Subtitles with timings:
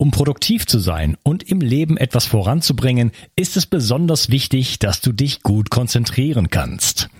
[0.00, 5.12] Um produktiv zu sein und im Leben etwas voranzubringen, ist es besonders wichtig, dass du
[5.12, 7.10] dich gut konzentrieren kannst.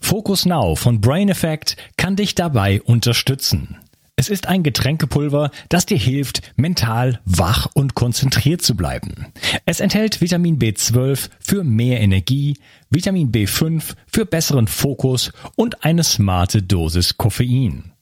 [0.00, 3.76] Focus Now von Brain Effect kann dich dabei unterstützen.
[4.16, 9.26] Es ist ein Getränkepulver, das dir hilft, mental wach und konzentriert zu bleiben.
[9.64, 12.56] Es enthält Vitamin B12 für mehr Energie,
[12.90, 17.93] Vitamin B5 für besseren Fokus und eine smarte Dosis Koffein.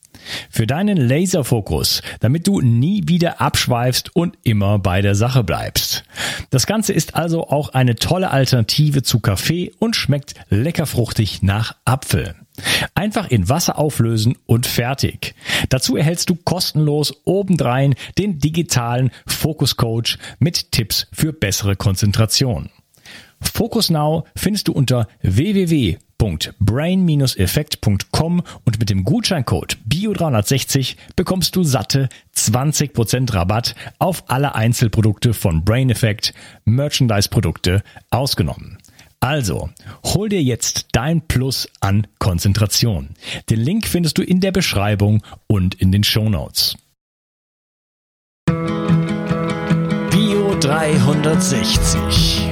[0.50, 6.04] Für deinen Laserfokus, damit du nie wieder abschweifst und immer bei der Sache bleibst.
[6.50, 11.76] Das Ganze ist also auch eine tolle Alternative zu Kaffee und schmeckt lecker fruchtig nach
[11.84, 12.34] Apfel.
[12.94, 15.34] Einfach in Wasser auflösen und fertig.
[15.70, 22.68] Dazu erhältst du kostenlos obendrein den digitalen Fokus Coach mit Tipps für bessere Konzentration.
[23.42, 32.08] Focus Now findest du unter www www.brain-effekt.com und mit dem Gutscheincode BIO360 bekommst du satte
[32.36, 36.32] 20% Rabatt auf alle Einzelprodukte von Brain Effect,
[36.64, 38.78] Merchandise-Produkte ausgenommen.
[39.20, 39.70] Also,
[40.04, 43.10] hol dir jetzt dein Plus an Konzentration.
[43.50, 46.74] Den Link findest du in der Beschreibung und in den Show Notes.
[50.10, 52.51] Bio 360.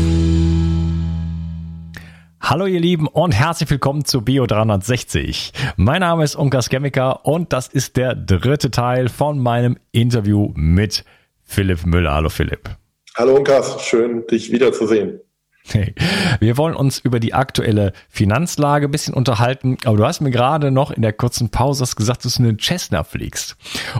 [2.43, 5.53] Hallo ihr Lieben und herzlich willkommen zu Bio 360.
[5.77, 11.05] Mein Name ist Unkas Chemiker und das ist der dritte Teil von meinem Interview mit
[11.43, 12.13] Philipp Müller.
[12.13, 12.71] Hallo Philipp.
[13.15, 15.21] Hallo Unkas, schön dich wiederzusehen.
[15.71, 15.93] Hey,
[16.39, 20.71] wir wollen uns über die aktuelle Finanzlage ein bisschen unterhalten, aber du hast mir gerade
[20.71, 23.55] noch in der kurzen Pause gesagt, dass du einen Cessna fliegst.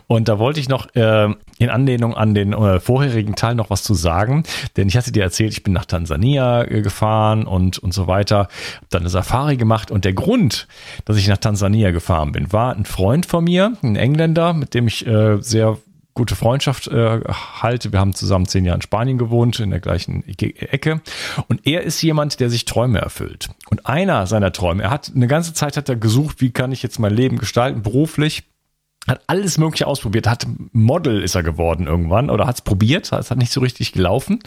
[0.07, 3.83] Und da wollte ich noch äh, in Anlehnung an den äh, vorherigen Teil noch was
[3.83, 4.43] zu sagen,
[4.75, 8.37] denn ich hatte dir erzählt, ich bin nach Tansania äh, gefahren und, und so weiter,
[8.75, 10.67] habe dann eine Safari gemacht und der Grund,
[11.05, 14.87] dass ich nach Tansania gefahren bin, war ein Freund von mir, ein Engländer, mit dem
[14.87, 15.77] ich äh, sehr
[16.13, 17.21] gute Freundschaft äh,
[17.61, 17.91] halte.
[17.91, 21.01] Wir haben zusammen zehn Jahre in Spanien gewohnt, in der gleichen Ecke.
[21.47, 23.49] Und er ist jemand, der sich Träume erfüllt.
[23.69, 26.83] Und einer seiner Träume, er hat eine ganze Zeit hat er gesucht, wie kann ich
[26.83, 28.43] jetzt mein Leben gestalten, beruflich
[29.07, 33.31] hat alles Mögliche ausprobiert, hat Model ist er geworden irgendwann oder hat es probiert, es
[33.31, 34.39] hat nicht so richtig gelaufen,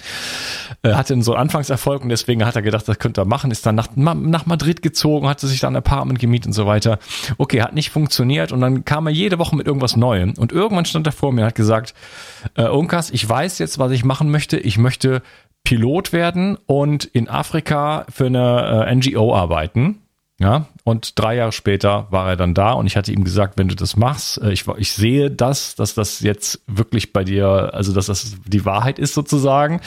[0.83, 3.75] äh, hatte so Anfangserfolg und deswegen hat er gedacht, das könnte er machen, ist dann
[3.75, 6.99] nach, nach Madrid gezogen, hatte sich dann ein Apartment gemietet und so weiter.
[7.37, 10.35] Okay, hat nicht funktioniert und dann kam er jede Woche mit irgendwas Neuem.
[10.39, 11.95] Und irgendwann stand er vor mir und hat gesagt,
[12.55, 15.23] äh, Unkas, ich weiß jetzt, was ich machen möchte, ich möchte
[15.65, 20.01] Pilot werden und in Afrika für eine äh, NGO arbeiten
[20.45, 23.69] ja, und drei Jahre später war er dann da und ich hatte ihm gesagt, wenn
[23.69, 27.95] du das machst, äh, ich, ich sehe das, dass das jetzt wirklich bei dir, also
[27.95, 29.81] dass das die Wahrheit ist sozusagen,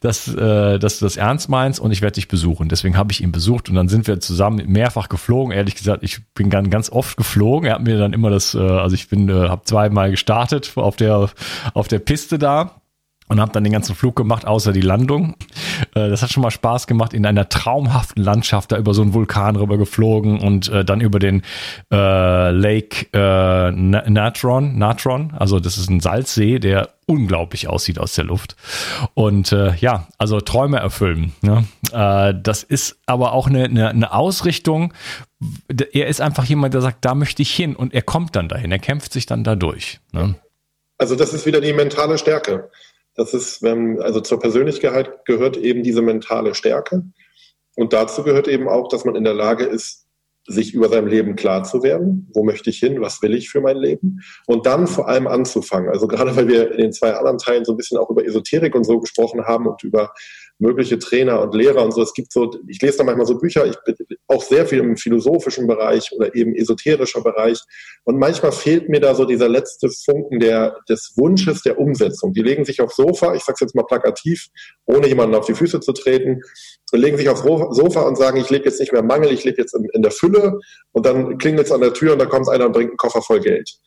[0.00, 2.68] dass, äh, dass du das ernst meinst und ich werde dich besuchen.
[2.68, 5.52] Deswegen habe ich ihn besucht und dann sind wir zusammen mehrfach geflogen.
[5.52, 7.68] Ehrlich gesagt, ich bin ganz, ganz oft geflogen.
[7.68, 11.30] Er hat mir dann immer das, äh, also ich bin, habe zweimal gestartet auf der,
[11.74, 12.80] auf der Piste da
[13.28, 15.34] und habe dann den ganzen Flug gemacht, außer die Landung.
[15.94, 19.14] Äh, das hat schon mal Spaß gemacht, in einer traumhaften Landschaft da über so einen
[19.14, 21.42] Vulkan rüber geflogen und äh, dann über den
[21.92, 28.24] äh, Lake äh, Natron, Natron, also das ist ein Salzsee, der unglaublich aussieht aus der
[28.24, 28.56] Luft.
[29.14, 31.32] Und äh, ja, also Träume erfüllen.
[31.40, 31.64] Ne?
[31.92, 34.92] Äh, das ist aber auch eine, eine, eine Ausrichtung.
[35.92, 38.72] Er ist einfach jemand, der sagt, da möchte ich hin und er kommt dann dahin,
[38.72, 40.00] er kämpft sich dann da durch.
[40.12, 40.34] Ne?
[40.98, 42.70] Also das ist wieder die mentale Stärke.
[43.16, 47.02] Das ist, wenn, also zur Persönlichkeit gehört eben diese mentale Stärke.
[47.74, 50.06] Und dazu gehört eben auch, dass man in der Lage ist,
[50.48, 52.30] sich über sein Leben klar zu werden.
[52.32, 53.00] Wo möchte ich hin?
[53.00, 54.20] Was will ich für mein Leben?
[54.46, 55.90] Und dann vor allem anzufangen.
[55.90, 58.74] Also gerade weil wir in den zwei anderen Teilen so ein bisschen auch über Esoterik
[58.74, 60.12] und so gesprochen haben und über
[60.58, 62.02] mögliche Trainer und Lehrer und so.
[62.02, 63.94] Es gibt so, ich lese da manchmal so Bücher, ich bin
[64.26, 67.60] auch sehr viel im philosophischen Bereich oder eben esoterischer Bereich.
[68.04, 72.32] Und manchmal fehlt mir da so dieser letzte Funken der, des Wunsches der Umsetzung.
[72.32, 74.46] Die legen sich aufs Sofa, ich sage jetzt mal plakativ,
[74.86, 76.40] ohne jemanden auf die Füße zu treten,
[76.92, 79.74] legen sich aufs Sofa und sagen, ich lebe jetzt nicht mehr Mangel, ich lebe jetzt
[79.74, 80.58] in, in der Fülle
[80.92, 83.22] und dann klingelt es an der Tür und da kommt einer und bringt einen Koffer
[83.22, 83.78] voll Geld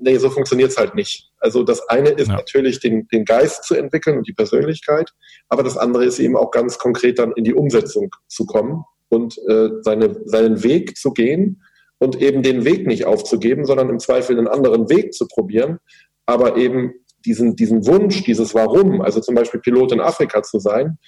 [0.00, 1.30] nee, so funktioniert es halt nicht.
[1.38, 2.36] Also das eine ist ja.
[2.36, 5.10] natürlich den, den Geist zu entwickeln und die Persönlichkeit,
[5.48, 9.38] aber das andere ist eben auch ganz konkret dann in die Umsetzung zu kommen und
[9.48, 11.62] äh, seine, seinen Weg zu gehen
[11.98, 15.78] und eben den Weg nicht aufzugeben, sondern im Zweifel einen anderen Weg zu probieren,
[16.26, 16.94] aber eben
[17.24, 20.98] diesen, diesen Wunsch, dieses Warum, also zum Beispiel Pilot in Afrika zu sein,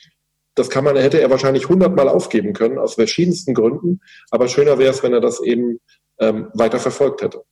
[0.55, 4.01] das kann man, hätte er wahrscheinlich hundertmal aufgeben können, aus verschiedensten Gründen.
[4.31, 5.79] Aber schöner wäre es, wenn er das eben
[6.19, 7.43] ähm, weiter verfolgt hätte.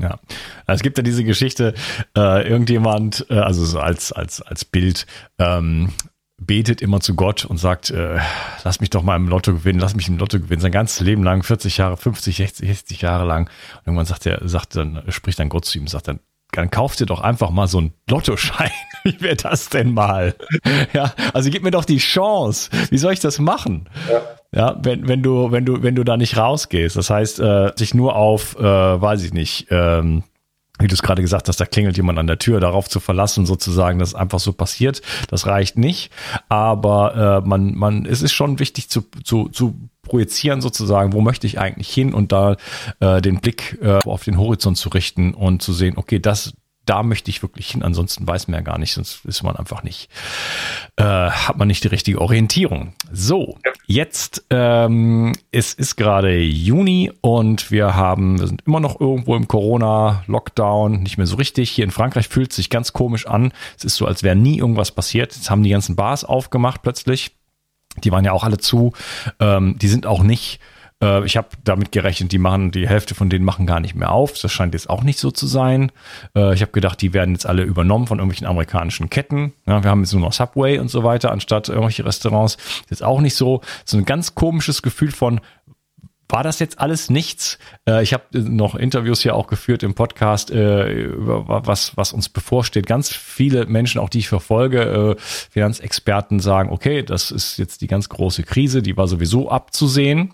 [0.00, 0.18] Ja,
[0.66, 1.74] es gibt ja diese Geschichte,
[2.16, 5.06] äh, irgendjemand, äh, also so als, als, als Bild,
[5.38, 5.92] ähm,
[6.40, 8.18] betet immer zu Gott und sagt, äh,
[8.64, 11.22] lass mich doch mal im Lotto gewinnen, lass mich im Lotto gewinnen, sein ganzes Leben
[11.22, 13.48] lang, 40 Jahre, 50, 60, 60 Jahre lang.
[13.78, 16.20] Und irgendwann sagt er, sagt dann, spricht dann Gott zu ihm, sagt dann,
[16.52, 18.70] dann kauf dir doch einfach mal so einen Lottoschein.
[19.04, 20.34] Wie wäre das denn mal?
[20.92, 22.70] Ja, also gib mir doch die Chance.
[22.90, 23.88] Wie soll ich das machen?
[24.10, 24.20] Ja.
[24.52, 26.96] Ja, wenn, wenn du, wenn du, wenn du da nicht rausgehst.
[26.96, 30.24] Das heißt, äh, sich nur auf, äh, weiß ich nicht, ähm,
[30.80, 33.46] wie du es gerade gesagt hast, da klingelt jemand an der Tür, darauf zu verlassen,
[33.46, 36.10] sozusagen, dass einfach so passiert, das reicht nicht.
[36.48, 41.46] Aber äh, man, man, es ist schon wichtig zu, zu, zu projizieren, sozusagen, wo möchte
[41.46, 42.56] ich eigentlich hin und da
[42.98, 46.52] äh, den Blick äh, auf den Horizont zu richten und zu sehen, okay, das,
[46.84, 47.84] da möchte ich wirklich hin.
[47.84, 50.10] Ansonsten weiß man ja gar nicht, sonst ist man einfach nicht,
[50.96, 52.94] äh, hat man nicht die richtige Orientierung.
[53.12, 59.36] So, jetzt ähm, es ist gerade Juni und wir haben, wir sind immer noch irgendwo
[59.36, 61.70] im Corona-Lockdown, nicht mehr so richtig.
[61.70, 63.52] Hier in Frankreich fühlt es sich ganz komisch an.
[63.78, 65.36] Es ist so, als wäre nie irgendwas passiert.
[65.36, 67.36] Jetzt haben die ganzen Bars aufgemacht plötzlich.
[68.04, 68.92] Die waren ja auch alle zu.
[69.40, 70.60] Ähm, die sind auch nicht
[71.02, 74.12] äh, ich habe damit gerechnet, die machen, die Hälfte von denen machen gar nicht mehr
[74.12, 74.38] auf.
[74.38, 75.90] Das scheint jetzt auch nicht so zu sein.
[76.36, 79.52] Äh, ich habe gedacht, die werden jetzt alle übernommen von irgendwelchen amerikanischen Ketten.
[79.66, 82.56] Ja, wir haben jetzt nur noch Subway und so weiter, anstatt irgendwelche Restaurants.
[82.88, 83.60] Das ist auch nicht so.
[83.84, 85.40] So ein ganz komisches Gefühl von,
[86.32, 87.58] war das jetzt alles nichts?
[87.88, 92.28] Äh, ich habe noch Interviews hier auch geführt im Podcast äh, über was was uns
[92.28, 92.86] bevorsteht.
[92.86, 97.86] Ganz viele Menschen, auch die ich verfolge, äh, Finanzexperten sagen: Okay, das ist jetzt die
[97.86, 100.32] ganz große Krise, die war sowieso abzusehen.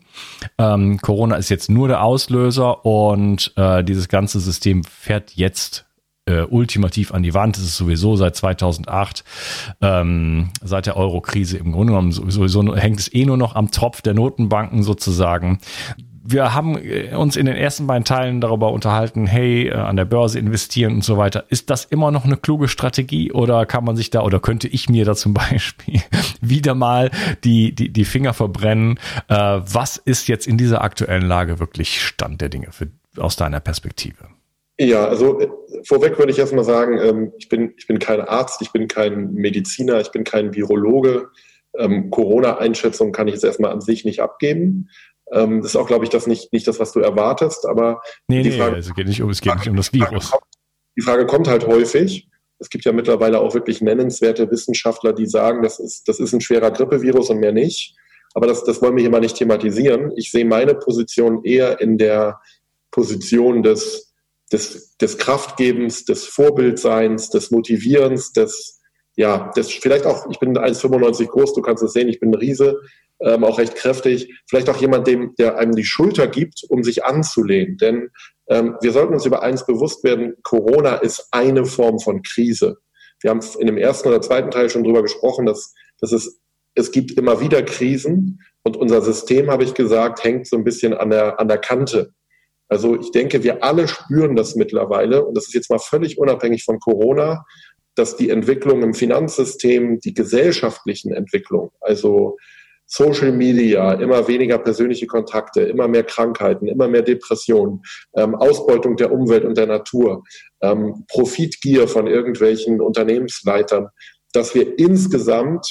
[0.58, 5.85] Ähm, Corona ist jetzt nur der Auslöser und äh, dieses ganze System fährt jetzt
[6.26, 7.56] äh, ultimativ an die Wand.
[7.56, 9.24] Das ist sowieso seit 2008,
[9.80, 14.02] ähm, seit der Euro-Krise im Grunde genommen sowieso hängt es eh nur noch am Tropf
[14.02, 15.58] der Notenbanken sozusagen
[16.28, 20.04] wir haben äh, uns in den ersten beiden Teilen darüber unterhalten, hey, äh, an der
[20.04, 21.44] Börse investieren und so weiter.
[21.48, 24.88] Ist das immer noch eine kluge Strategie oder kann man sich da oder könnte ich
[24.88, 26.02] mir da zum Beispiel
[26.40, 27.10] wieder mal
[27.44, 28.98] die, die, die Finger verbrennen?
[29.28, 33.60] Äh, was ist jetzt in dieser aktuellen Lage wirklich Stand der Dinge für, aus deiner
[33.60, 34.35] Perspektive?
[34.78, 35.48] Ja, also äh,
[35.84, 39.32] vorweg würde ich erstmal sagen, ähm, ich, bin, ich bin kein Arzt, ich bin kein
[39.32, 41.28] Mediziner, ich bin kein Virologe.
[41.78, 44.88] Ähm, Corona-Einschätzung kann ich jetzt erstmal an sich nicht abgeben.
[45.32, 48.42] Ähm, das ist auch, glaube ich, das nicht, nicht das, was du erwartest, aber nee,
[48.42, 50.32] die nee, Frage, also geht nicht um, es geht nicht um das Virus.
[50.96, 52.28] Die Frage kommt halt häufig.
[52.58, 56.40] Es gibt ja mittlerweile auch wirklich nennenswerte Wissenschaftler, die sagen, das ist, das ist ein
[56.40, 57.94] schwerer Grippevirus und mehr nicht.
[58.34, 60.12] Aber das, das wollen wir hier mal nicht thematisieren.
[60.16, 62.40] Ich sehe meine Position eher in der
[62.90, 64.14] Position des
[64.52, 68.80] des, des Kraftgebens, des Vorbildseins, des Motivierens, des,
[69.16, 72.34] ja, des, vielleicht auch, ich bin 1,95 groß, du kannst es sehen, ich bin ein
[72.34, 72.80] Riese,
[73.20, 77.04] ähm, auch recht kräftig, vielleicht auch jemand, dem, der einem die Schulter gibt, um sich
[77.04, 77.78] anzulehnen.
[77.78, 78.10] Denn
[78.48, 82.76] ähm, wir sollten uns über eins bewusst werden, Corona ist eine Form von Krise.
[83.20, 86.38] Wir haben in dem ersten oder zweiten Teil schon drüber gesprochen, dass, dass es,
[86.74, 90.92] es gibt immer wieder Krisen und unser System, habe ich gesagt, hängt so ein bisschen
[90.92, 92.12] an der, an der Kante.
[92.68, 96.64] Also ich denke, wir alle spüren das mittlerweile und das ist jetzt mal völlig unabhängig
[96.64, 97.44] von Corona,
[97.94, 102.36] dass die Entwicklung im Finanzsystem, die gesellschaftlichen Entwicklungen, also
[102.86, 107.82] Social Media, immer weniger persönliche Kontakte, immer mehr Krankheiten, immer mehr Depressionen,
[108.14, 110.22] ähm, Ausbeutung der Umwelt und der Natur,
[110.60, 113.88] ähm, Profitgier von irgendwelchen Unternehmensleitern,
[114.32, 115.66] dass wir insgesamt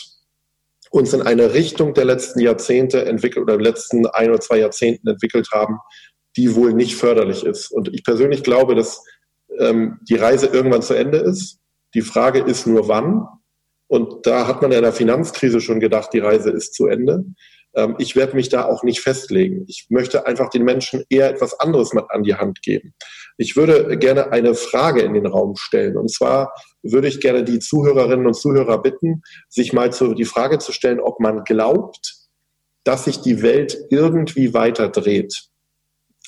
[0.91, 5.49] uns in eine Richtung der letzten Jahrzehnte entwickelt oder letzten ein oder zwei Jahrzehnten entwickelt
[5.53, 5.77] haben,
[6.37, 7.71] die wohl nicht förderlich ist.
[7.71, 9.03] Und ich persönlich glaube, dass
[9.59, 11.59] ähm, die Reise irgendwann zu Ende ist.
[11.93, 13.27] Die Frage ist nur wann.
[13.87, 17.23] Und da hat man in der Finanzkrise schon gedacht, die Reise ist zu Ende.
[17.75, 19.65] Ähm, ich werde mich da auch nicht festlegen.
[19.67, 22.93] Ich möchte einfach den Menschen eher etwas anderes an die Hand geben.
[23.37, 25.97] Ich würde gerne eine Frage in den Raum stellen.
[25.97, 30.57] Und zwar würde ich gerne die Zuhörerinnen und Zuhörer bitten, sich mal zu, die Frage
[30.59, 32.15] zu stellen, ob man glaubt,
[32.83, 35.49] dass sich die Welt irgendwie weiter dreht.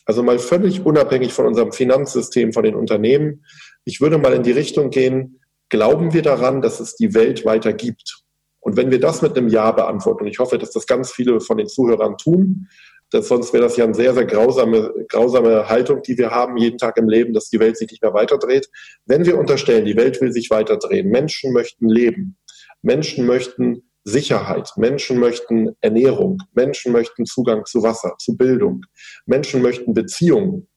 [0.07, 3.43] Also mal völlig unabhängig von unserem Finanzsystem, von den Unternehmen.
[3.83, 7.73] Ich würde mal in die Richtung gehen, glauben wir daran, dass es die Welt weiter
[7.73, 8.23] gibt?
[8.61, 11.41] Und wenn wir das mit einem Ja beantworten, und ich hoffe, dass das ganz viele
[11.41, 12.69] von den Zuhörern tun,
[13.09, 16.77] dass sonst wäre das ja eine sehr, sehr grausame, grausame Haltung, die wir haben jeden
[16.77, 18.69] Tag im Leben, dass die Welt sich nicht mehr weiterdreht.
[19.05, 22.37] Wenn wir unterstellen, die Welt will sich weiterdrehen, Menschen möchten leben,
[22.81, 24.71] Menschen möchten Sicherheit.
[24.77, 26.37] Menschen möchten Ernährung.
[26.53, 28.85] Menschen möchten Zugang zu Wasser, zu Bildung.
[29.25, 30.69] Menschen möchten Beziehungen.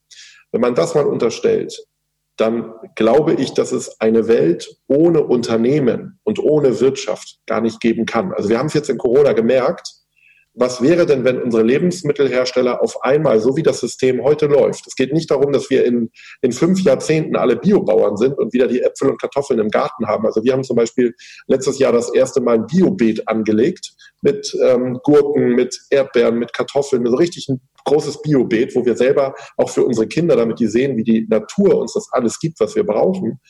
[0.51, 1.87] Wenn man das mal unterstellt,
[2.37, 8.05] dann glaube ich, dass es eine Welt ohne Unternehmen und ohne Wirtschaft gar nicht geben
[8.05, 8.33] kann.
[8.33, 10.00] Also wir haben es jetzt in Corona gemerkt,
[10.55, 14.97] was wäre denn, wenn unsere Lebensmittelhersteller auf einmal, so wie das System heute läuft, es
[14.97, 16.11] geht nicht darum, dass wir in,
[16.43, 20.27] in fünf Jahrzehnten alle Biobauern sind und wieder die Äpfel und Kartoffeln im Garten haben.
[20.27, 21.15] Also wir haben zum Beispiel
[21.47, 23.93] letztes Jahr das erste Mal ein Biobeet angelegt
[24.23, 29.35] mit ähm, Gurken, mit Erdbeeren, mit Kartoffeln, so richtig ein großes Biobeet, wo wir selber
[29.57, 32.75] auch für unsere Kinder, damit die sehen, wie die Natur uns das alles gibt, was
[32.75, 33.41] wir brauchen,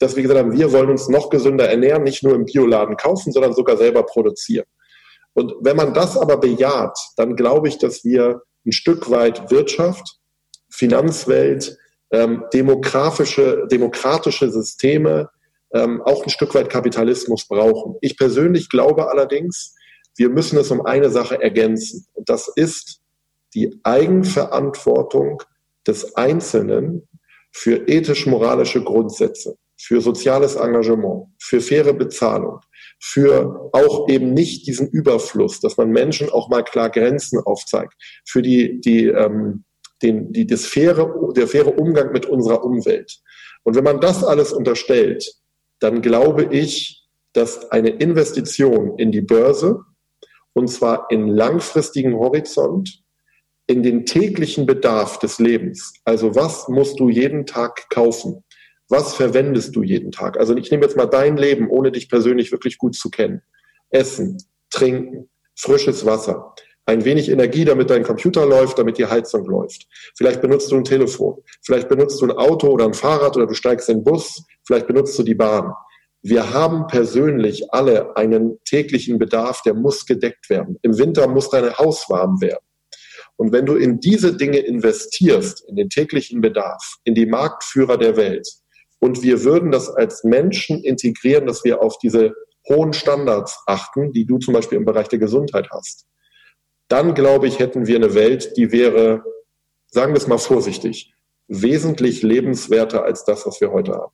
[0.00, 3.32] dass wir gesagt haben, wir wollen uns noch gesünder ernähren, nicht nur im Bioladen kaufen,
[3.32, 4.66] sondern sogar selber produzieren.
[5.34, 10.18] Und wenn man das aber bejaht, dann glaube ich, dass wir ein Stück weit Wirtschaft,
[10.68, 11.76] Finanzwelt,
[12.12, 15.30] ähm, demografische, demokratische Systeme,
[15.72, 17.96] ähm, auch ein Stück weit Kapitalismus brauchen.
[18.00, 19.74] Ich persönlich glaube allerdings,
[20.16, 22.06] wir müssen es um eine Sache ergänzen.
[22.14, 23.00] Und das ist
[23.54, 25.42] die Eigenverantwortung
[25.86, 27.08] des Einzelnen
[27.52, 32.60] für ethisch-moralische Grundsätze, für soziales Engagement, für faire Bezahlung,
[33.00, 37.94] für auch eben nicht diesen Überfluss, dass man Menschen auch mal klar Grenzen aufzeigt,
[38.26, 39.64] für die, die, ähm,
[40.02, 43.20] den, die, das faire, der faire Umgang mit unserer Umwelt.
[43.62, 45.26] Und wenn man das alles unterstellt,
[45.78, 49.80] dann glaube ich, dass eine Investition in die Börse,
[50.52, 53.02] und zwar in langfristigen Horizont,
[53.66, 58.44] in den täglichen Bedarf des Lebens, also was musst du jeden Tag kaufen,
[58.90, 60.38] was verwendest du jeden Tag?
[60.38, 63.40] Also ich nehme jetzt mal dein Leben, ohne dich persönlich wirklich gut zu kennen.
[63.90, 64.36] Essen,
[64.70, 66.54] trinken, frisches Wasser,
[66.86, 69.86] ein wenig Energie, damit dein Computer läuft, damit die Heizung läuft.
[70.16, 73.54] Vielleicht benutzt du ein Telefon, vielleicht benutzt du ein Auto oder ein Fahrrad oder du
[73.54, 75.72] steigst in den Bus, vielleicht benutzt du die Bahn.
[76.22, 80.76] Wir haben persönlich alle einen täglichen Bedarf, der muss gedeckt werden.
[80.82, 82.64] Im Winter muss dein Haus warm werden.
[83.36, 88.16] Und wenn du in diese Dinge investierst, in den täglichen Bedarf, in die Marktführer der
[88.16, 88.46] Welt,
[89.00, 92.34] und wir würden das als Menschen integrieren, dass wir auf diese
[92.68, 96.06] hohen Standards achten, die du zum Beispiel im Bereich der Gesundheit hast.
[96.88, 99.24] Dann glaube ich, hätten wir eine Welt, die wäre,
[99.86, 101.12] sagen wir es mal vorsichtig,
[101.48, 104.12] wesentlich lebenswerter als das, was wir heute haben.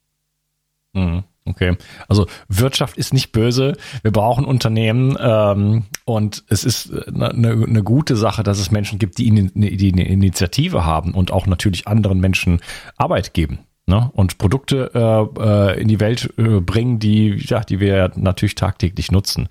[0.92, 1.24] Mhm.
[1.48, 1.76] Okay,
[2.08, 3.76] also Wirtschaft ist nicht böse.
[4.02, 9.18] Wir brauchen Unternehmen ähm, und es ist eine, eine gute Sache, dass es Menschen gibt,
[9.18, 12.60] die, die eine Initiative haben und auch natürlich anderen Menschen
[12.96, 14.10] Arbeit geben ne?
[14.14, 19.10] und Produkte äh, äh, in die Welt äh, bringen, die, ja, die wir natürlich tagtäglich
[19.10, 19.48] nutzen.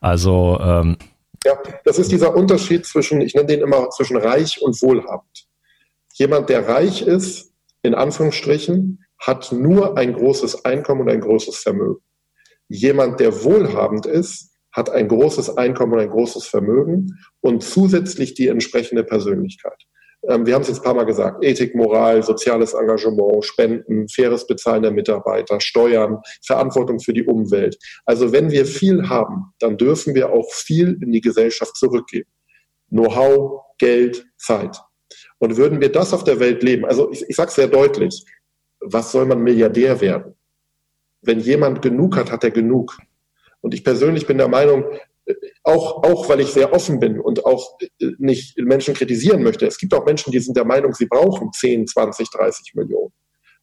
[0.00, 0.96] Also ähm,
[1.44, 5.46] ja, das ist dieser Unterschied zwischen, ich nenne den immer zwischen reich und wohlhabend.
[6.14, 7.52] Jemand, der reich ist,
[7.82, 12.00] in Anführungsstrichen, hat nur ein großes Einkommen und ein großes Vermögen.
[12.68, 18.48] Jemand, der wohlhabend ist, hat ein großes Einkommen und ein großes Vermögen und zusätzlich die
[18.48, 19.84] entsprechende Persönlichkeit.
[20.28, 24.46] Ähm, wir haben es jetzt ein paar Mal gesagt, Ethik, Moral, soziales Engagement, Spenden, faires
[24.46, 27.76] Bezahlen der Mitarbeiter, Steuern, Verantwortung für die Umwelt.
[28.04, 32.28] Also wenn wir viel haben, dann dürfen wir auch viel in die Gesellschaft zurückgeben.
[32.90, 34.78] Know-how, Geld, Zeit.
[35.38, 38.24] Und würden wir das auf der Welt leben, also ich, ich sage sehr deutlich,
[38.80, 40.34] was soll man Milliardär werden?
[41.22, 42.98] Wenn jemand genug hat, hat er genug.
[43.60, 44.84] Und ich persönlich bin der Meinung,
[45.62, 49.66] auch, auch weil ich sehr offen bin und auch äh, nicht Menschen kritisieren möchte.
[49.66, 53.12] Es gibt auch Menschen, die sind der Meinung, sie brauchen 10, 20, 30 Millionen.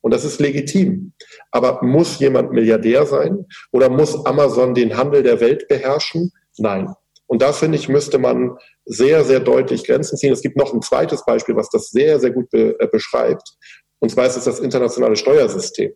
[0.01, 1.13] Und das ist legitim.
[1.51, 6.31] Aber muss jemand Milliardär sein oder muss Amazon den Handel der Welt beherrschen?
[6.57, 6.93] Nein.
[7.27, 10.33] Und da finde ich, müsste man sehr, sehr deutlich Grenzen ziehen.
[10.33, 13.47] Es gibt noch ein zweites Beispiel, was das sehr, sehr gut be äh, beschreibt.
[13.99, 15.93] Und zwar ist es das internationale Steuersystem.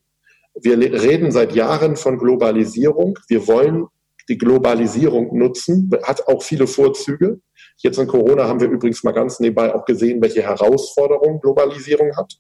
[0.61, 3.19] Wir reden seit Jahren von Globalisierung.
[3.27, 3.87] Wir wollen
[4.29, 7.39] die Globalisierung nutzen, hat auch viele Vorzüge.
[7.77, 12.33] Jetzt in Corona haben wir übrigens mal ganz nebenbei auch gesehen, welche Herausforderungen Globalisierung hat.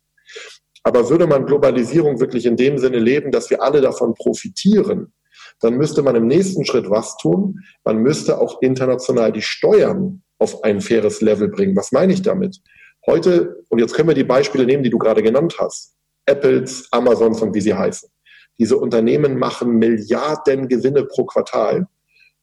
[0.83, 5.13] Aber würde man Globalisierung wirklich in dem Sinne leben, dass wir alle davon profitieren,
[5.59, 7.59] dann müsste man im nächsten Schritt was tun?
[7.83, 11.75] Man müsste auch international die Steuern auf ein faires Level bringen.
[11.75, 12.59] Was meine ich damit?
[13.07, 17.41] Heute, und jetzt können wir die Beispiele nehmen, die du gerade genannt hast, Apples, Amazons
[17.41, 18.09] und wie sie heißen.
[18.57, 21.87] Diese Unternehmen machen Milliarden Gewinne pro Quartal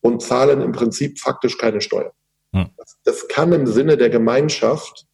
[0.00, 2.12] und zahlen im Prinzip faktisch keine Steuern.
[2.54, 2.68] Hm.
[2.76, 5.06] Das, das, kann im Sinne der Gemeinschaft,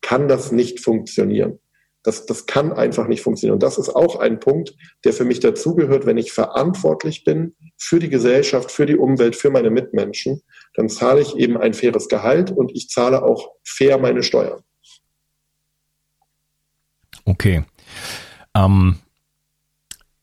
[0.00, 1.58] kann das nicht funktionieren.
[2.02, 3.54] Das, das kann einfach nicht funktionieren.
[3.56, 4.74] Und das ist auch ein Punkt,
[5.04, 9.50] der für mich dazugehört, wenn ich verantwortlich bin für die Gesellschaft, für die Umwelt, für
[9.50, 10.42] meine Mitmenschen,
[10.74, 14.62] dann zahle ich eben ein faires Gehalt und ich zahle auch fair meine Steuern.
[17.24, 17.64] Okay.
[18.54, 19.00] Ähm,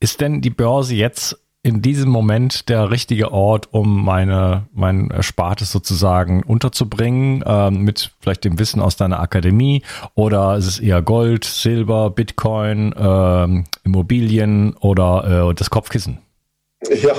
[0.06, 5.72] ist denn die Börse jetzt in diesem Moment der richtige Ort, um meine, mein Erspartes
[5.72, 9.82] sozusagen unterzubringen, ähm, mit vielleicht dem Wissen aus deiner Akademie?
[10.14, 16.20] Oder ist es eher Gold, Silber, Bitcoin, ähm, Immobilien oder äh, das Kopfkissen?
[17.02, 17.16] Ja,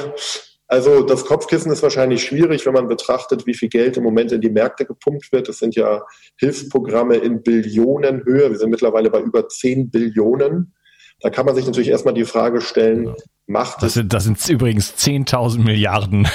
[0.69, 4.41] also das Kopfkissen ist wahrscheinlich schwierig, wenn man betrachtet, wie viel Geld im Moment in
[4.41, 5.49] die Märkte gepumpt wird.
[5.49, 6.05] Das sind ja
[6.37, 8.49] Hilfsprogramme in Billionenhöhe.
[8.51, 10.73] Wir sind mittlerweile bei über 10 Billionen.
[11.21, 13.15] Da kann man sich natürlich erstmal die Frage stellen,
[13.47, 16.29] macht das sind, das sind übrigens 10.000 Milliarden.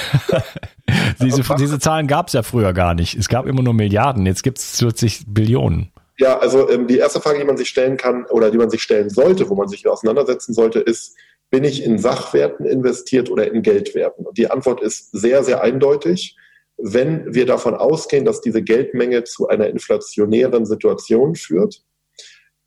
[1.20, 3.14] diese, diese Zahlen gab es ja früher gar nicht.
[3.16, 4.26] Es gab immer nur Milliarden.
[4.26, 5.92] Jetzt gibt es 40 Billionen.
[6.18, 8.82] Ja, also ähm, die erste Frage, die man sich stellen kann oder die man sich
[8.82, 11.16] stellen sollte, wo man sich auseinandersetzen sollte, ist,
[11.50, 14.26] bin ich in Sachwerten investiert oder in Geldwerten?
[14.26, 16.36] Und die Antwort ist sehr, sehr eindeutig.
[16.78, 21.82] Wenn wir davon ausgehen, dass diese Geldmenge zu einer inflationären Situation führt,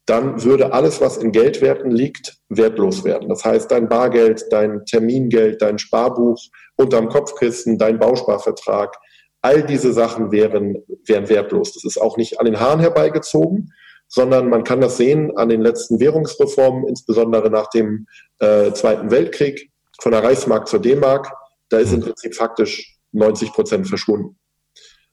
[0.05, 3.29] dann würde alles, was in Geldwerten liegt, wertlos werden.
[3.29, 6.39] Das heißt, dein Bargeld, dein Termingeld, dein Sparbuch
[6.75, 8.95] unterm Kopfkissen, dein Bausparvertrag,
[9.41, 11.73] all diese Sachen wären, wären wertlos.
[11.73, 13.73] Das ist auch nicht an den Haaren herbeigezogen,
[14.07, 18.07] sondern man kann das sehen an den letzten Währungsreformen, insbesondere nach dem
[18.39, 19.71] äh, Zweiten Weltkrieg,
[20.01, 21.31] von der Reichsmark zur D-Mark.
[21.69, 22.07] Da ist im hm.
[22.07, 24.37] Prinzip faktisch 90 Prozent verschwunden.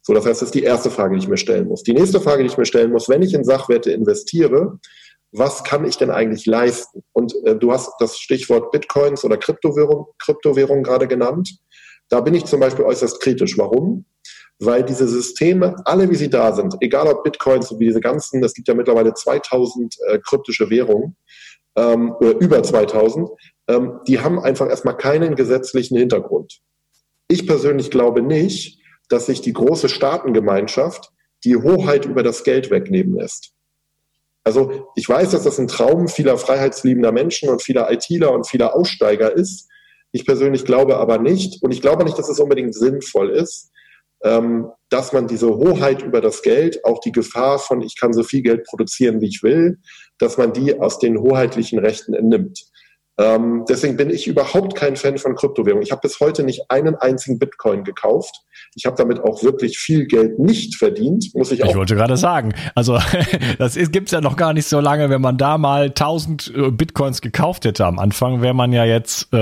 [0.02, 1.84] So, das heißt, das ist die erste Frage, die ich mir stellen muss.
[1.84, 4.78] Die nächste Frage, die ich mir stellen muss, wenn ich in Sachwerte investiere,
[5.30, 7.02] was kann ich denn eigentlich leisten?
[7.12, 11.56] Und äh, du hast das Stichwort Bitcoins oder Kryptowährung, Kryptowährung gerade genannt.
[12.08, 13.56] Da bin ich zum Beispiel äußerst kritisch.
[13.56, 14.04] Warum?
[14.58, 18.54] Weil diese Systeme, alle wie sie da sind, egal ob Bitcoins, wie diese ganzen, es
[18.54, 21.16] gibt ja mittlerweile 2000 äh, kryptische Währungen
[21.76, 23.30] ähm, oder über 2000,
[23.68, 26.60] ähm, die haben einfach erstmal keinen gesetzlichen Hintergrund.
[27.28, 28.81] Ich persönlich glaube nicht,
[29.12, 31.10] dass sich die große Staatengemeinschaft
[31.44, 33.52] die Hoheit über das Geld wegnehmen lässt.
[34.44, 38.74] Also ich weiß, dass das ein Traum vieler freiheitsliebender Menschen und vieler ITler und vieler
[38.74, 39.68] Aussteiger ist.
[40.12, 43.70] Ich persönlich glaube aber nicht, und ich glaube nicht, dass es unbedingt sinnvoll ist,
[44.24, 48.22] ähm, dass man diese Hoheit über das Geld, auch die Gefahr von, ich kann so
[48.22, 49.78] viel Geld produzieren, wie ich will,
[50.18, 52.64] dass man die aus den hoheitlichen Rechten entnimmt.
[53.18, 55.84] Ähm, deswegen bin ich überhaupt kein Fan von Kryptowährungen.
[55.84, 58.34] Ich habe bis heute nicht einen einzigen Bitcoin gekauft.
[58.74, 61.68] Ich habe damit auch wirklich viel Geld nicht verdient, muss ich auch.
[61.68, 62.98] Ich wollte gerade sagen, also
[63.58, 65.10] das gibt es ja noch gar nicht so lange.
[65.10, 69.32] Wenn man da mal 1000 äh, Bitcoins gekauft hätte am Anfang, wäre man ja jetzt
[69.32, 69.36] äh,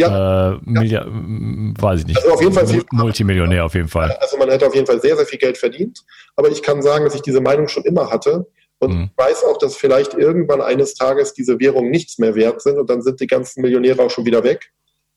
[0.00, 1.06] ja, äh, ja.
[1.06, 2.18] weiß ich nicht.
[2.18, 4.12] Also auf jeden Fall viel, Multimillionär auf jeden Fall.
[4.20, 6.04] Also man hätte auf jeden Fall sehr, sehr viel Geld verdient.
[6.36, 8.46] Aber ich kann sagen, dass ich diese Meinung schon immer hatte.
[8.78, 9.10] Und mhm.
[9.10, 12.88] ich weiß auch, dass vielleicht irgendwann eines Tages diese Währungen nichts mehr wert sind und
[12.88, 14.70] dann sind die ganzen Millionäre auch schon wieder weg,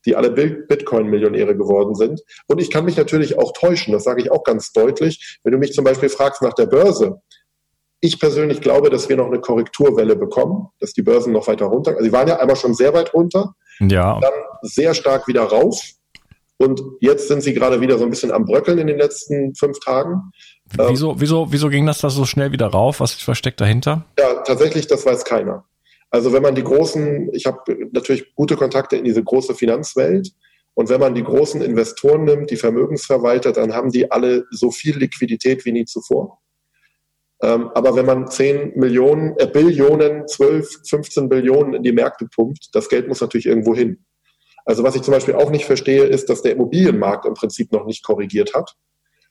[0.06, 2.22] die alle Bitcoin-Millionäre geworden sind.
[2.48, 5.40] Und ich kann mich natürlich auch täuschen, das sage ich auch ganz deutlich.
[5.44, 7.22] Wenn du mich zum Beispiel fragst nach der Börse,
[8.00, 11.92] ich persönlich glaube, dass wir noch eine Korrekturwelle bekommen, dass die Börsen noch weiter runter,
[11.92, 14.20] also sie waren ja einmal schon sehr weit runter, ja.
[14.20, 14.34] dann
[14.64, 15.80] sehr stark wieder rauf.
[16.58, 19.80] Und jetzt sind sie gerade wieder so ein bisschen am Bröckeln in den letzten fünf
[19.80, 20.32] Tagen.
[20.90, 23.00] Wieso, wieso, wieso ging das da so schnell wieder rauf?
[23.00, 24.06] Was ist versteckt dahinter?
[24.20, 25.66] Ja, tatsächlich, das weiß keiner.
[26.12, 27.60] Also wenn man die großen, ich habe
[27.94, 30.32] natürlich gute Kontakte in diese große Finanzwelt.
[30.74, 34.98] Und wenn man die großen Investoren nimmt, die Vermögensverwalter, dann haben die alle so viel
[34.98, 36.40] Liquidität wie nie zuvor.
[37.42, 42.70] Ähm, aber wenn man 10 Millionen, äh, Billionen, 12, 15 Billionen in die Märkte pumpt,
[42.74, 44.06] das Geld muss natürlich irgendwo hin.
[44.66, 47.86] Also was ich zum Beispiel auch nicht verstehe, ist, dass der Immobilienmarkt im Prinzip noch
[47.86, 48.76] nicht korrigiert hat.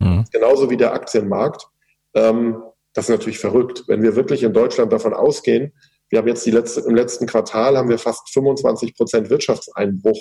[0.01, 0.25] Mhm.
[0.33, 1.66] Genauso wie der Aktienmarkt.
[2.14, 2.62] Ähm,
[2.95, 3.85] das ist natürlich verrückt.
[3.87, 5.73] Wenn wir wirklich in Deutschland davon ausgehen,
[6.11, 10.20] wir haben jetzt die letzte, im letzten Quartal haben wir fast 25 Prozent Wirtschaftseinbruch.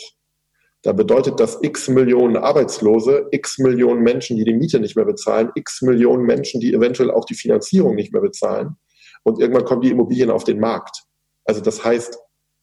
[0.83, 5.51] Da bedeutet das x Millionen Arbeitslose, x Millionen Menschen, die die Miete nicht mehr bezahlen,
[5.55, 8.77] x Millionen Menschen, die eventuell auch die Finanzierung nicht mehr bezahlen.
[9.23, 11.03] Und irgendwann kommen die Immobilien auf den Markt.
[11.43, 12.17] Also das heißt,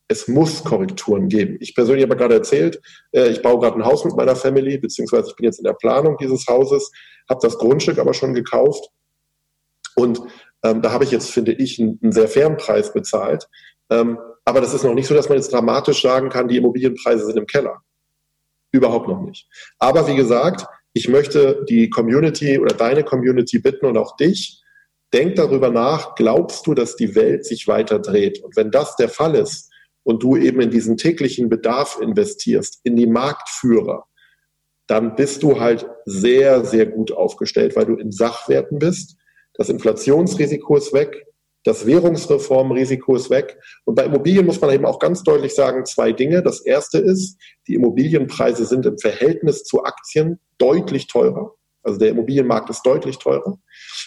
[0.09, 1.57] es muss Korrekturen geben.
[1.61, 2.81] Ich persönlich habe gerade erzählt,
[3.13, 5.75] äh, ich baue gerade ein Haus mit meiner Family, beziehungsweise ich bin jetzt in der
[5.75, 6.93] Planung dieses Hauses,
[7.29, 8.89] habe das Grundstück aber schon gekauft.
[9.97, 10.21] Und
[10.67, 13.49] ähm, da habe ich jetzt, finde ich, einen, einen sehr fairen Preis bezahlt.
[13.91, 17.27] Ähm, aber das ist noch nicht so, dass man jetzt dramatisch sagen kann, die Immobilienpreise
[17.27, 17.83] sind im Keller.
[18.73, 19.49] Überhaupt noch nicht.
[19.79, 24.63] Aber wie gesagt, ich möchte die Community oder deine Community bitten und auch dich,
[25.13, 28.43] denk darüber nach, glaubst du, dass die Welt sich weiter dreht?
[28.43, 29.71] Und wenn das der Fall ist,
[30.07, 34.07] und du eben in diesen täglichen Bedarf investierst, in die Marktführer,
[34.87, 39.17] dann bist du halt sehr, sehr gut aufgestellt, weil du in Sachwerten bist.
[39.57, 41.27] Das Inflationsrisiko ist weg,
[41.67, 43.59] das Währungsreformrisiko ist weg.
[43.85, 46.41] Und bei Immobilien muss man eben auch ganz deutlich sagen, zwei Dinge.
[46.41, 51.55] Das erste ist, die Immobilienpreise sind im Verhältnis zu Aktien deutlich teurer.
[51.83, 53.59] Also der Immobilienmarkt ist deutlich teurer.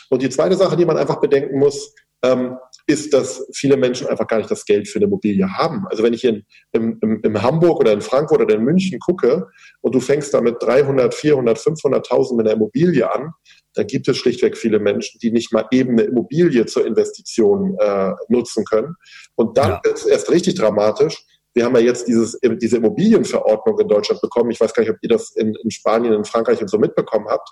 [0.09, 2.57] Und die zweite Sache, die man einfach bedenken muss, ähm,
[2.88, 5.85] ist, dass viele Menschen einfach gar nicht das Geld für eine Immobilie haben.
[5.89, 9.47] Also wenn ich in, in, in, Hamburg oder in Frankfurt oder in München gucke
[9.81, 13.31] und du fängst da mit 300, 400, 500.000 mit einer Immobilie an,
[13.73, 18.12] dann gibt es schlichtweg viele Menschen, die nicht mal eben eine Immobilie zur Investition äh,
[18.27, 18.95] nutzen können.
[19.36, 19.91] Und dann ja.
[19.91, 21.23] ist es erst richtig dramatisch.
[21.53, 24.51] Wir haben ja jetzt dieses, diese Immobilienverordnung in Deutschland bekommen.
[24.51, 27.27] Ich weiß gar nicht, ob ihr das in, in Spanien, in Frankreich und so mitbekommen
[27.27, 27.49] habt.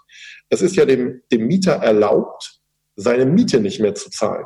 [0.49, 2.61] Es ist ja dem, dem Mieter erlaubt,
[2.95, 4.45] seine Miete nicht mehr zu zahlen.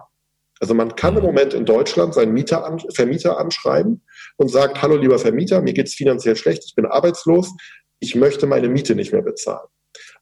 [0.60, 4.04] Also man kann im Moment in Deutschland seinen Mieter an, Vermieter anschreiben
[4.38, 7.52] und sagt, hallo lieber Vermieter, mir geht es finanziell schlecht, ich bin arbeitslos,
[8.00, 9.68] ich möchte meine Miete nicht mehr bezahlen.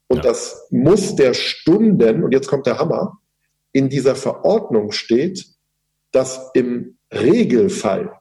[0.09, 0.23] Und ja.
[0.23, 3.19] das muss der Stunden, und jetzt kommt der Hammer,
[3.71, 5.45] in dieser Verordnung steht,
[6.11, 8.19] dass im Regelfall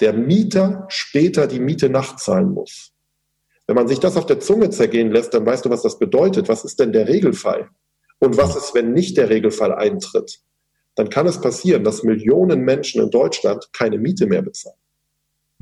[0.00, 2.92] der Mieter später die Miete nachzahlen muss.
[3.66, 6.48] Wenn man sich das auf der Zunge zergehen lässt, dann weißt du, was das bedeutet.
[6.48, 7.70] Was ist denn der Regelfall?
[8.18, 10.42] Und was ist, wenn nicht der Regelfall eintritt?
[10.94, 14.76] dann kann es passieren, dass Millionen Menschen in Deutschland keine Miete mehr bezahlen.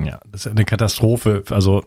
[0.05, 1.45] Ja, das ist eine Katastrophe.
[1.51, 1.83] Also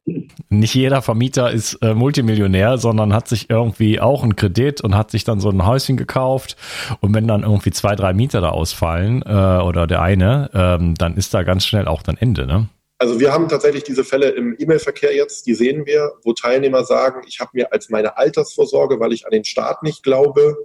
[0.49, 5.11] nicht jeder Vermieter ist äh, Multimillionär, sondern hat sich irgendwie auch einen Kredit und hat
[5.11, 6.55] sich dann so ein Häuschen gekauft.
[6.99, 11.15] Und wenn dann irgendwie zwei, drei Mieter da ausfallen äh, oder der eine, ähm, dann
[11.15, 12.45] ist da ganz schnell auch dann Ende.
[12.45, 12.69] Ne?
[12.97, 17.21] Also wir haben tatsächlich diese Fälle im E-Mail-Verkehr jetzt, die sehen wir, wo Teilnehmer sagen,
[17.27, 20.55] ich habe mir als meine Altersvorsorge, weil ich an den Staat nicht glaube,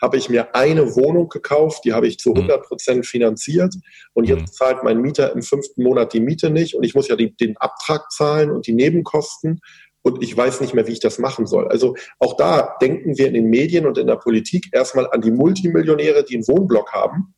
[0.00, 2.64] habe ich mir eine Wohnung gekauft, die habe ich zu 100 mhm.
[2.64, 3.74] Prozent finanziert
[4.12, 4.52] und jetzt mhm.
[4.52, 7.56] zahlt mein Mieter im fünften Monat die Miete nicht und ich muss ja die, den
[7.56, 9.60] Abtrag zahlen und die Nebenkosten
[10.02, 11.68] und ich weiß nicht mehr, wie ich das machen soll.
[11.68, 15.32] Also auch da denken wir in den Medien und in der Politik erstmal an die
[15.32, 17.34] Multimillionäre, die einen Wohnblock haben,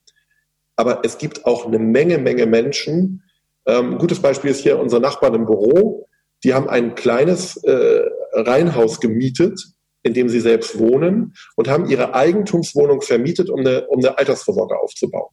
[0.76, 3.22] aber es gibt auch eine Menge, Menge Menschen.
[3.66, 6.06] Ähm, ein gutes Beispiel ist hier unsere Nachbarn im Büro.
[6.42, 9.60] Die haben ein kleines äh, Reihenhaus gemietet
[10.02, 14.78] in dem sie selbst wohnen und haben ihre Eigentumswohnung vermietet, um eine, um eine Altersvorsorge
[14.78, 15.30] aufzubauen.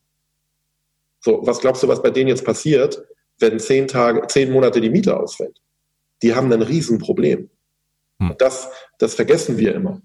[1.20, 3.04] So, was glaubst du, was bei denen jetzt passiert,
[3.40, 5.62] wenn zehn Tage, zehn Monate die Miete ausfällt?
[6.22, 7.50] Die haben ein Riesenproblem.
[8.20, 8.36] Hm.
[8.38, 10.02] Das, das vergessen wir immer.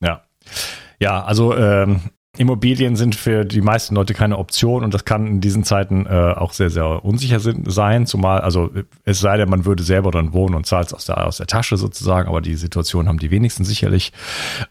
[0.00, 0.24] Ja.
[1.00, 2.00] Ja, also ähm,
[2.36, 6.34] Immobilien sind für die meisten Leute keine Option und das kann in diesen Zeiten äh,
[6.36, 8.70] auch sehr, sehr unsicher sind, sein, zumal, also
[9.04, 11.46] es sei denn, man würde selber dann wohnen und zahlt es aus der, aus der
[11.46, 14.12] Tasche sozusagen, aber die Situation haben die wenigsten sicherlich.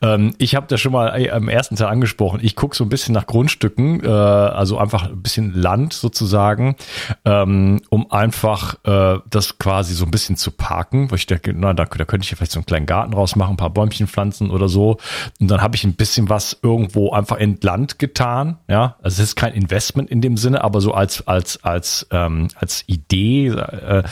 [0.02, 2.90] Ähm, ich habe das schon mal äh, am ersten Teil angesprochen, ich gucke so ein
[2.90, 6.76] bisschen nach Grundstücken, äh, also einfach ein bisschen Land sozusagen,
[7.24, 11.74] ähm, um einfach äh, das quasi so ein bisschen zu parken, weil ich denke, na,
[11.74, 14.50] da, da könnte ich ja vielleicht so einen kleinen Garten rausmachen, ein paar Bäumchen pflanzen
[14.50, 14.98] oder so
[15.40, 18.60] und dann habe ich ein bisschen was irgendwo einfach in Land getan.
[18.68, 22.48] Ja, also es ist kein Investment in dem Sinne, aber so als als als ähm,
[22.56, 24.04] als Idee, äh,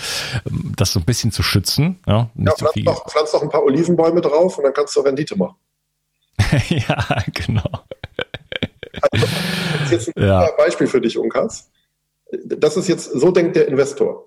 [0.77, 1.99] das so ein bisschen zu schützen.
[2.07, 5.37] Ja, ja, pflanz, doch, pflanz doch ein paar Olivenbäume drauf und dann kannst du Rendite
[5.37, 5.55] machen.
[6.69, 7.69] ja, genau.
[9.01, 9.25] Also,
[9.73, 10.49] das ist jetzt ein ja.
[10.57, 11.69] Beispiel für dich, Unkas.
[12.45, 14.25] Das ist jetzt, so denkt der Investor.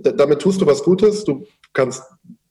[0.00, 1.24] Damit tust du was Gutes.
[1.24, 2.02] Du kannst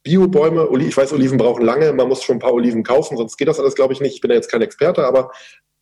[0.05, 3.47] Biobäume, ich weiß, Oliven brauchen lange, man muss schon ein paar Oliven kaufen, sonst geht
[3.47, 4.13] das alles, glaube ich, nicht.
[4.13, 5.31] Ich bin ja jetzt kein Experte, aber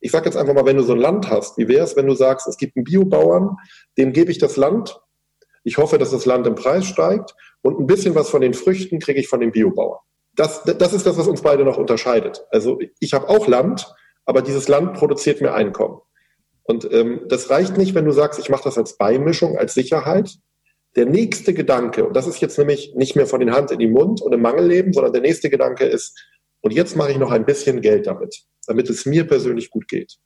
[0.00, 2.06] ich sage jetzt einfach mal, wenn du so ein Land hast, wie wäre es, wenn
[2.06, 3.56] du sagst, es gibt einen Biobauern,
[3.98, 4.98] dem gebe ich das Land,
[5.62, 8.98] ich hoffe, dass das Land im Preis steigt und ein bisschen was von den Früchten
[8.98, 9.98] kriege ich von den Biobauern.
[10.34, 12.46] Das, das ist das, was uns beide noch unterscheidet.
[12.50, 16.00] Also ich habe auch Land, aber dieses Land produziert mir Einkommen.
[16.62, 20.38] Und ähm, das reicht nicht, wenn du sagst, ich mache das als Beimischung, als Sicherheit,
[20.96, 23.92] der nächste Gedanke, und das ist jetzt nämlich nicht mehr von den Hand in den
[23.92, 26.16] Mund und im Mangelleben, sondern der nächste Gedanke ist,
[26.60, 30.16] und jetzt mache ich noch ein bisschen Geld damit, damit es mir persönlich gut geht.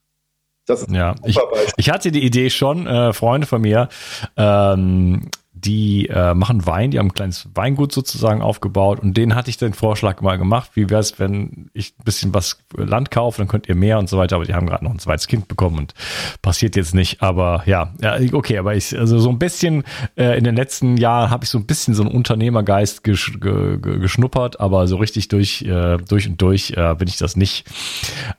[0.66, 1.38] Das ja, ich,
[1.78, 3.88] ich hatte die Idee schon, äh, Freunde von mir,
[4.36, 5.30] ähm,
[5.64, 9.56] die äh, machen Wein, die haben ein kleines Weingut sozusagen aufgebaut und denen hatte ich
[9.56, 13.48] den Vorschlag mal gemacht, wie wäre es, wenn ich ein bisschen was Land kaufe, dann
[13.48, 15.78] könnt ihr mehr und so weiter, aber die haben gerade noch ein zweites Kind bekommen
[15.78, 15.94] und
[16.42, 19.84] passiert jetzt nicht, aber ja, ja okay, aber ich, also so ein bisschen
[20.16, 23.78] äh, in den letzten Jahren habe ich so ein bisschen so einen Unternehmergeist gesch, ge,
[23.78, 27.66] ge, geschnuppert, aber so richtig durch, äh, durch und durch äh, bin ich das nicht.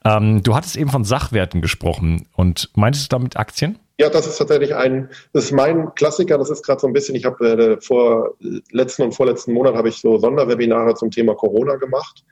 [0.06, 3.78] Ähm, du hattest eben von Sachwerten gesprochen und meintest du damit Aktien?
[4.00, 7.16] Ja, das ist tatsächlich ein, das ist mein Klassiker, das ist gerade so ein bisschen,
[7.16, 8.38] ich habe äh, vor
[8.72, 12.24] letzten und vorletzten Monat habe ich so Sonderwebinare zum Thema Corona gemacht.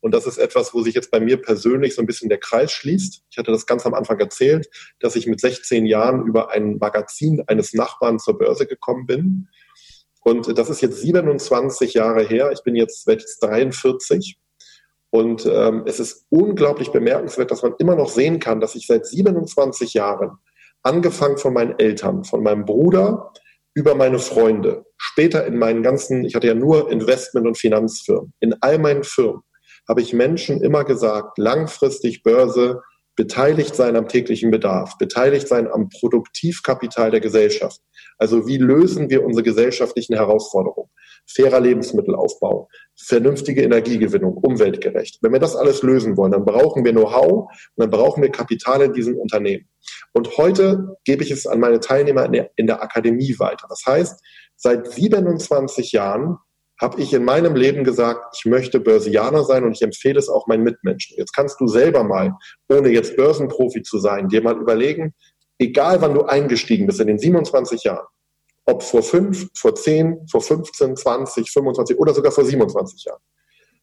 [0.00, 2.70] Und das ist etwas, wo sich jetzt bei mir persönlich so ein bisschen der Kreis
[2.70, 3.22] schließt.
[3.30, 4.68] Ich hatte das ganz am Anfang erzählt,
[5.00, 9.48] dass ich mit 16 Jahren über ein Magazin eines Nachbarn zur Börse gekommen bin.
[10.20, 12.50] Und das ist jetzt 27 Jahre her.
[12.52, 14.38] Ich bin jetzt, werde jetzt 43.
[15.08, 19.06] Und ähm, es ist unglaublich bemerkenswert, dass man immer noch sehen kann, dass ich seit
[19.06, 20.38] 27 Jahren
[20.86, 23.32] angefangen von meinen Eltern, von meinem Bruder,
[23.74, 28.54] über meine Freunde, später in meinen ganzen, ich hatte ja nur Investment- und Finanzfirmen, in
[28.60, 29.42] all meinen Firmen
[29.88, 32.80] habe ich Menschen immer gesagt, langfristig Börse,
[33.16, 37.80] beteiligt sein am täglichen Bedarf, beteiligt sein am Produktivkapital der Gesellschaft.
[38.18, 40.90] Also wie lösen wir unsere gesellschaftlichen Herausforderungen?
[41.28, 45.18] Fairer Lebensmittelaufbau, vernünftige Energiegewinnung, umweltgerecht.
[45.22, 48.82] Wenn wir das alles lösen wollen, dann brauchen wir Know-how und dann brauchen wir Kapital
[48.82, 49.68] in diesen Unternehmen.
[50.12, 53.66] Und heute gebe ich es an meine Teilnehmer in der, in der Akademie weiter.
[53.68, 54.20] Das heißt,
[54.56, 56.38] seit 27 Jahren
[56.80, 60.46] habe ich in meinem Leben gesagt, ich möchte Börsianer sein und ich empfehle es auch
[60.46, 61.16] meinen Mitmenschen.
[61.16, 62.34] Jetzt kannst du selber mal,
[62.68, 65.14] ohne jetzt Börsenprofi zu sein, dir mal überlegen,
[65.58, 68.06] egal wann du eingestiegen bist in den 27 Jahren,
[68.66, 73.22] ob vor fünf, vor zehn, vor 15, 20, 25 oder sogar vor 27 Jahren.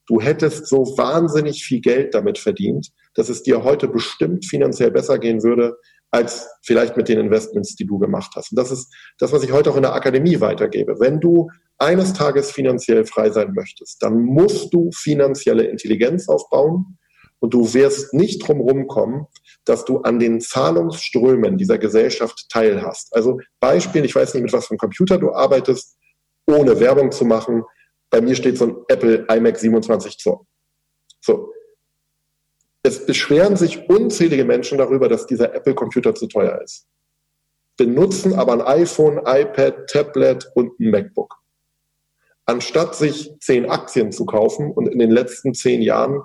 [0.05, 5.17] Du hättest so wahnsinnig viel Geld damit verdient, dass es dir heute bestimmt finanziell besser
[5.17, 5.77] gehen würde,
[6.11, 8.51] als vielleicht mit den Investments, die du gemacht hast.
[8.51, 10.99] Und das ist das, was ich heute auch in der Akademie weitergebe.
[10.99, 16.99] Wenn du eines Tages finanziell frei sein möchtest, dann musst du finanzielle Intelligenz aufbauen
[17.39, 19.25] und du wirst nicht drumherum kommen,
[19.65, 23.15] dass du an den Zahlungsströmen dieser Gesellschaft teilhast.
[23.15, 25.97] Also Beispiel, ich weiß nicht, mit was für einem Computer du arbeitest,
[26.45, 27.63] ohne Werbung zu machen.
[28.09, 30.39] Bei mir steht so ein Apple iMac 27 Zoll.
[31.21, 31.53] So.
[32.83, 36.85] Es beschweren sich unzählige Menschen darüber, dass dieser Apple-Computer zu teuer ist.
[37.77, 41.35] Benutzen aber ein iPhone, iPad, Tablet und ein MacBook.
[42.45, 46.21] Anstatt sich zehn Aktien zu kaufen und in den letzten zehn Jahren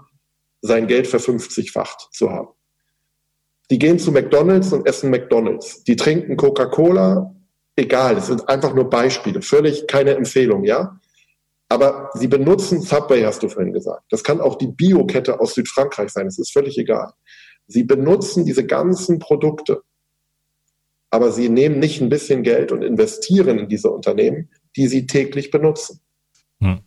[0.60, 2.48] sein Geld verfünfzigfacht zu haben.
[3.70, 5.84] Die gehen zu McDonalds und essen McDonalds.
[5.84, 7.34] Die trinken Coca-Cola.
[7.76, 9.42] Egal, das sind einfach nur Beispiele.
[9.42, 10.98] Völlig keine Empfehlung, ja?
[11.68, 14.04] Aber sie benutzen Subway, hast du vorhin gesagt.
[14.10, 16.26] Das kann auch die Biokette aus Südfrankreich sein.
[16.26, 17.12] Es ist völlig egal.
[17.66, 19.82] Sie benutzen diese ganzen Produkte.
[21.10, 25.50] Aber sie nehmen nicht ein bisschen Geld und investieren in diese Unternehmen, die sie täglich
[25.50, 26.00] benutzen.
[26.60, 26.80] Hm.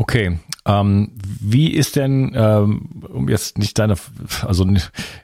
[0.00, 3.96] Okay, ähm, wie ist denn, ähm, um jetzt nicht deine,
[4.46, 4.64] also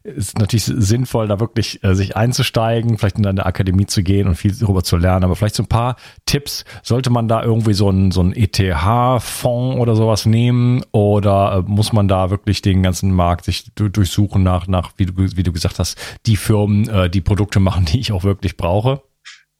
[0.03, 4.35] ist natürlich sinnvoll, da wirklich äh, sich einzusteigen, vielleicht in eine Akademie zu gehen und
[4.35, 5.95] viel darüber zu lernen, aber vielleicht so ein paar
[6.27, 11.71] Tipps, sollte man da irgendwie so ein so ein ETH-Fonds oder sowas nehmen oder äh,
[11.71, 15.53] muss man da wirklich den ganzen Markt sich durchsuchen nach, nach wie, du, wie du
[15.53, 19.03] gesagt hast, die Firmen, äh, die Produkte machen, die ich auch wirklich brauche?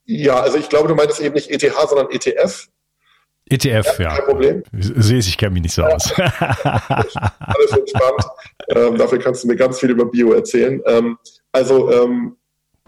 [0.07, 2.69] Ja, also ich glaube, du meintest eben nicht ETH, sondern ETF.
[3.51, 4.17] ETF, ja.
[4.17, 4.63] Kein Problem.
[4.73, 5.89] Sehe ich kenne mich nicht so ja.
[5.89, 6.13] aus.
[6.19, 8.25] Alles entspannt.
[8.69, 10.81] ähm, dafür kannst du mir ganz viel über Bio erzählen.
[10.87, 11.19] Ähm,
[11.53, 12.37] also, ähm,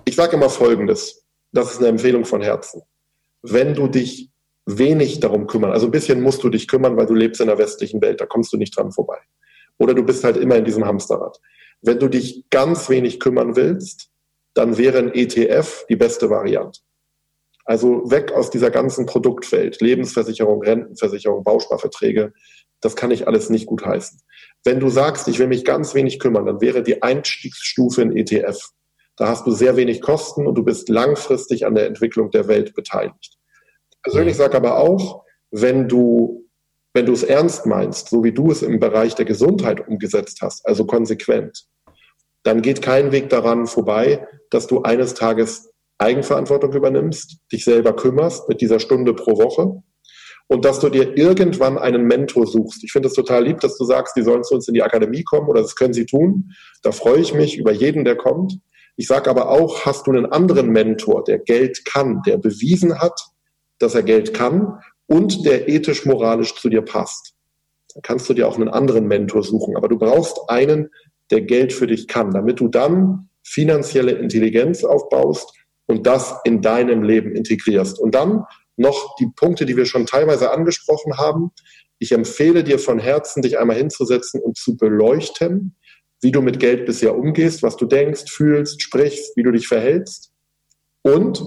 [0.05, 1.25] ich sage immer Folgendes.
[1.53, 2.83] Das ist eine Empfehlung von Herzen.
[3.43, 4.31] Wenn du dich
[4.65, 7.59] wenig darum kümmern, also ein bisschen musst du dich kümmern, weil du lebst in der
[7.59, 9.19] westlichen Welt, da kommst du nicht dran vorbei.
[9.79, 11.39] Oder du bist halt immer in diesem Hamsterrad.
[11.83, 14.09] Wenn du dich ganz wenig kümmern willst,
[14.55, 16.81] dann wäre ein ETF die beste Variante.
[17.67, 19.81] Also weg aus dieser ganzen Produktwelt.
[19.81, 22.33] Lebensversicherung, Rentenversicherung, Bausparverträge.
[22.81, 24.21] Das kann ich alles nicht gut heißen.
[24.65, 28.71] Wenn du sagst, ich will mich ganz wenig kümmern, dann wäre die Einstiegsstufe ein ETF.
[29.17, 32.75] Da hast du sehr wenig Kosten und du bist langfristig an der Entwicklung der Welt
[32.75, 33.37] beteiligt.
[34.03, 36.45] Persönlich sage aber auch, wenn du,
[36.93, 40.67] wenn du es ernst meinst, so wie du es im Bereich der Gesundheit umgesetzt hast,
[40.67, 41.67] also konsequent,
[42.45, 48.49] dann geht kein Weg daran vorbei, dass du eines Tages Eigenverantwortung übernimmst, dich selber kümmerst
[48.49, 49.83] mit dieser Stunde pro Woche
[50.49, 52.85] und dass du dir irgendwann einen Mentor suchst.
[52.85, 55.25] Ich finde es total lieb, dass du sagst, die sollen zu uns in die Akademie
[55.25, 56.53] kommen oder das können sie tun.
[56.83, 58.59] Da freue ich mich über jeden, der kommt.
[58.97, 63.21] Ich sage aber auch, hast du einen anderen Mentor, der Geld kann, der bewiesen hat,
[63.79, 67.35] dass er Geld kann und der ethisch-moralisch zu dir passt.
[67.95, 69.77] Dann kannst du dir auch einen anderen Mentor suchen.
[69.77, 70.91] Aber du brauchst einen,
[71.31, 75.53] der Geld für dich kann, damit du dann finanzielle Intelligenz aufbaust
[75.87, 77.99] und das in deinem Leben integrierst.
[77.99, 78.45] Und dann
[78.77, 81.51] noch die Punkte, die wir schon teilweise angesprochen haben.
[81.99, 85.77] Ich empfehle dir von Herzen, dich einmal hinzusetzen und zu beleuchten,
[86.21, 90.33] wie du mit Geld bisher umgehst, was du denkst, fühlst, sprichst, wie du dich verhältst.
[91.03, 91.43] Und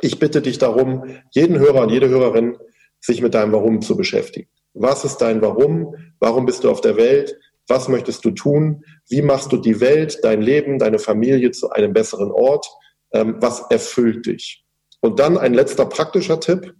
[0.00, 2.56] ich bitte dich darum, jeden Hörer und jede Hörerin,
[3.00, 4.48] sich mit deinem Warum zu beschäftigen.
[4.74, 5.94] Was ist dein Warum?
[6.18, 7.36] Warum bist du auf der Welt?
[7.66, 8.84] Was möchtest du tun?
[9.08, 12.66] Wie machst du die Welt, dein Leben, deine Familie zu einem besseren Ort?
[13.12, 14.64] Ähm, was erfüllt dich.
[15.00, 16.74] Und dann ein letzter praktischer Tipp.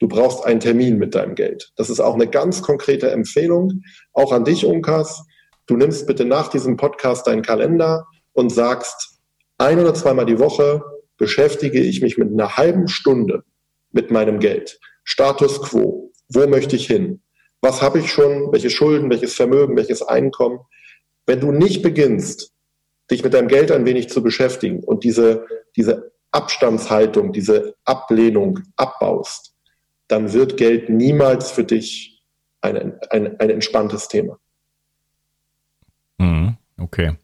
[0.00, 1.72] Du brauchst einen Termin mit deinem Geld.
[1.76, 5.24] Das ist auch eine ganz konkrete Empfehlung, auch an dich, Unkas.
[5.66, 9.18] Du nimmst bitte nach diesem Podcast deinen Kalender und sagst,
[9.58, 10.82] ein oder zweimal die Woche
[11.16, 13.42] beschäftige ich mich mit einer halben Stunde
[13.90, 14.78] mit meinem Geld.
[15.02, 16.12] Status quo.
[16.28, 17.22] Wo möchte ich hin?
[17.60, 18.52] Was habe ich schon?
[18.52, 19.10] Welche Schulden?
[19.10, 19.76] Welches Vermögen?
[19.76, 20.60] Welches Einkommen?
[21.26, 22.52] Wenn du nicht beginnst,
[23.10, 29.54] dich mit deinem Geld ein wenig zu beschäftigen und diese, diese Abstandshaltung, diese Ablehnung abbaust,
[30.08, 32.22] dann wird Geld niemals für dich
[32.60, 34.38] ein, ein, ein entspanntes Thema.
[36.18, 37.16] Mhm, okay.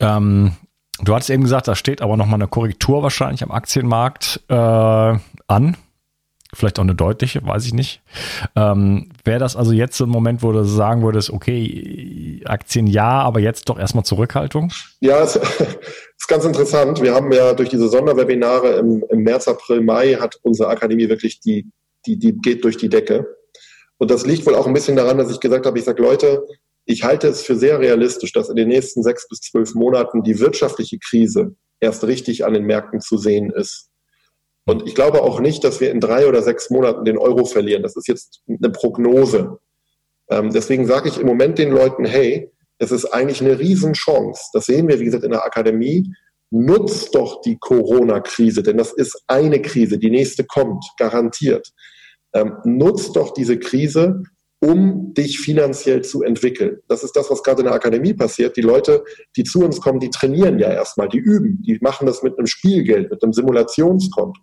[0.00, 0.56] Ähm,
[1.00, 5.76] du hattest eben gesagt, da steht aber nochmal eine Korrektur wahrscheinlich am Aktienmarkt äh, an.
[6.54, 8.02] Vielleicht auch eine deutliche, weiß ich nicht.
[8.56, 13.22] Ähm, Wäre das also jetzt so ein Moment, wo du sagen würdest, okay, Aktien ja,
[13.22, 14.70] aber jetzt doch erstmal Zurückhaltung?
[15.00, 15.36] Ja, es
[16.18, 17.00] ist ganz interessant.
[17.00, 21.40] Wir haben ja durch diese Sonderwebinare im, im März, April, Mai hat unsere Akademie wirklich
[21.40, 21.70] die,
[22.04, 23.26] die, die geht durch die Decke.
[23.96, 26.42] Und das liegt wohl auch ein bisschen daran, dass ich gesagt habe, ich sage, Leute,
[26.84, 30.38] ich halte es für sehr realistisch, dass in den nächsten sechs bis zwölf Monaten die
[30.38, 33.88] wirtschaftliche Krise erst richtig an den Märkten zu sehen ist.
[34.64, 37.82] Und ich glaube auch nicht, dass wir in drei oder sechs Monaten den Euro verlieren.
[37.82, 39.58] Das ist jetzt eine Prognose.
[40.30, 44.50] Ähm, deswegen sage ich im Moment den Leuten, hey, es ist eigentlich eine Riesenchance.
[44.52, 46.12] Das sehen wir, wie gesagt, in der Akademie.
[46.50, 49.98] Nutzt doch die Corona-Krise, denn das ist eine Krise.
[49.98, 51.68] Die nächste kommt, garantiert.
[52.34, 54.22] Ähm, nutzt doch diese Krise,
[54.60, 56.78] um dich finanziell zu entwickeln.
[56.88, 58.56] Das ist das, was gerade in der Akademie passiert.
[58.56, 59.02] Die Leute,
[59.36, 62.46] die zu uns kommen, die trainieren ja erstmal, die üben, die machen das mit einem
[62.46, 64.40] Spielgeld, mit einem Simulationskonto.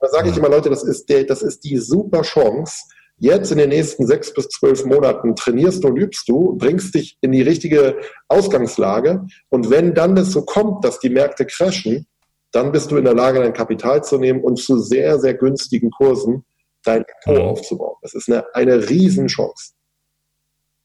[0.00, 2.84] Da sage ich immer, Leute, das ist, der, das ist die super Chance.
[3.18, 7.18] Jetzt in den nächsten sechs bis zwölf Monaten trainierst du und übst du, bringst dich
[7.20, 9.26] in die richtige Ausgangslage.
[9.50, 12.06] Und wenn dann das so kommt, dass die Märkte crashen,
[12.50, 15.90] dann bist du in der Lage, dein Kapital zu nehmen und zu sehr, sehr günstigen
[15.90, 16.44] Kursen
[16.82, 17.96] dein Depot aufzubauen.
[18.00, 19.74] Das ist eine, eine Riesenchance.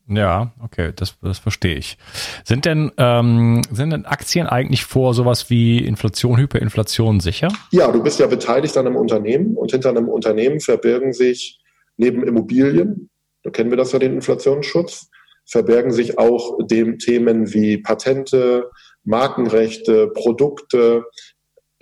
[0.07, 1.97] Ja, okay, das, das verstehe ich.
[2.43, 7.47] Sind denn, ähm, sind denn Aktien eigentlich vor sowas wie Inflation, Hyperinflation sicher?
[7.71, 11.59] Ja, du bist ja beteiligt an einem Unternehmen und hinter einem Unternehmen verbirgen sich
[11.97, 13.09] neben Immobilien,
[13.43, 15.09] da kennen wir das ja, den Inflationsschutz,
[15.45, 18.69] verbergen sich auch dem Themen wie Patente,
[19.03, 21.05] Markenrechte, Produkte.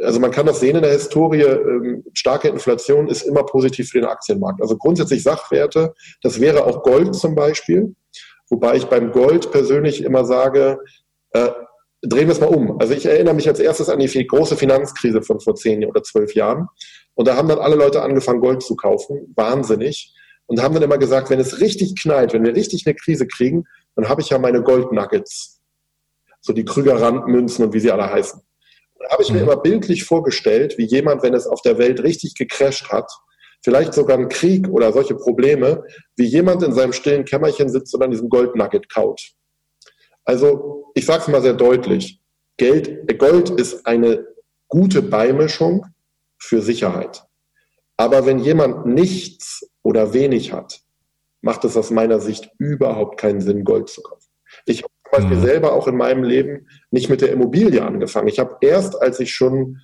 [0.03, 3.99] Also man kann das sehen in der Historie, ähm, starke Inflation ist immer positiv für
[3.99, 4.61] den Aktienmarkt.
[4.61, 7.95] Also grundsätzlich Sachwerte, das wäre auch Gold zum Beispiel.
[8.49, 10.77] Wobei ich beim Gold persönlich immer sage,
[11.31, 11.49] äh,
[12.03, 12.79] drehen wir es mal um.
[12.79, 16.35] Also ich erinnere mich als erstes an die große Finanzkrise von vor zehn oder zwölf
[16.35, 16.67] Jahren.
[17.15, 19.33] Und da haben dann alle Leute angefangen, Gold zu kaufen.
[19.35, 20.13] Wahnsinnig.
[20.45, 23.63] Und haben dann immer gesagt, wenn es richtig knallt, wenn wir richtig eine Krise kriegen,
[23.95, 25.61] dann habe ich ja meine Goldnuggets.
[26.41, 28.42] So die Krüger-Randmünzen und wie sie alle heißen.
[29.09, 29.43] Habe ich mir mhm.
[29.43, 33.09] immer bildlich vorgestellt, wie jemand, wenn es auf der Welt richtig gecrasht hat,
[33.63, 35.83] vielleicht sogar ein Krieg oder solche Probleme,
[36.15, 39.21] wie jemand in seinem stillen Kämmerchen sitzt und an diesem Goldnugget kaut.
[40.25, 42.19] Also ich sage es mal sehr deutlich,
[42.57, 44.27] Geld, Gold ist eine
[44.67, 45.85] gute Beimischung
[46.37, 47.23] für Sicherheit.
[47.97, 50.81] Aber wenn jemand nichts oder wenig hat,
[51.41, 54.29] macht es aus meiner Sicht überhaupt keinen Sinn, Gold zu kaufen.
[54.65, 55.45] Ich habe zum Beispiel mhm.
[55.45, 58.27] selber auch in meinem Leben nicht mit der Immobilie angefangen.
[58.27, 59.79] Ich habe erst, als ich schon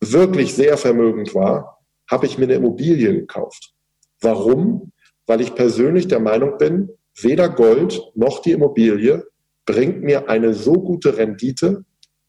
[0.00, 1.78] wirklich sehr vermögend war,
[2.10, 3.74] habe ich mir eine Immobilie gekauft.
[4.20, 4.92] Warum?
[5.26, 6.90] Weil ich persönlich der Meinung bin,
[7.20, 9.26] weder Gold noch die Immobilie
[9.66, 11.84] bringt mir eine so gute Rendite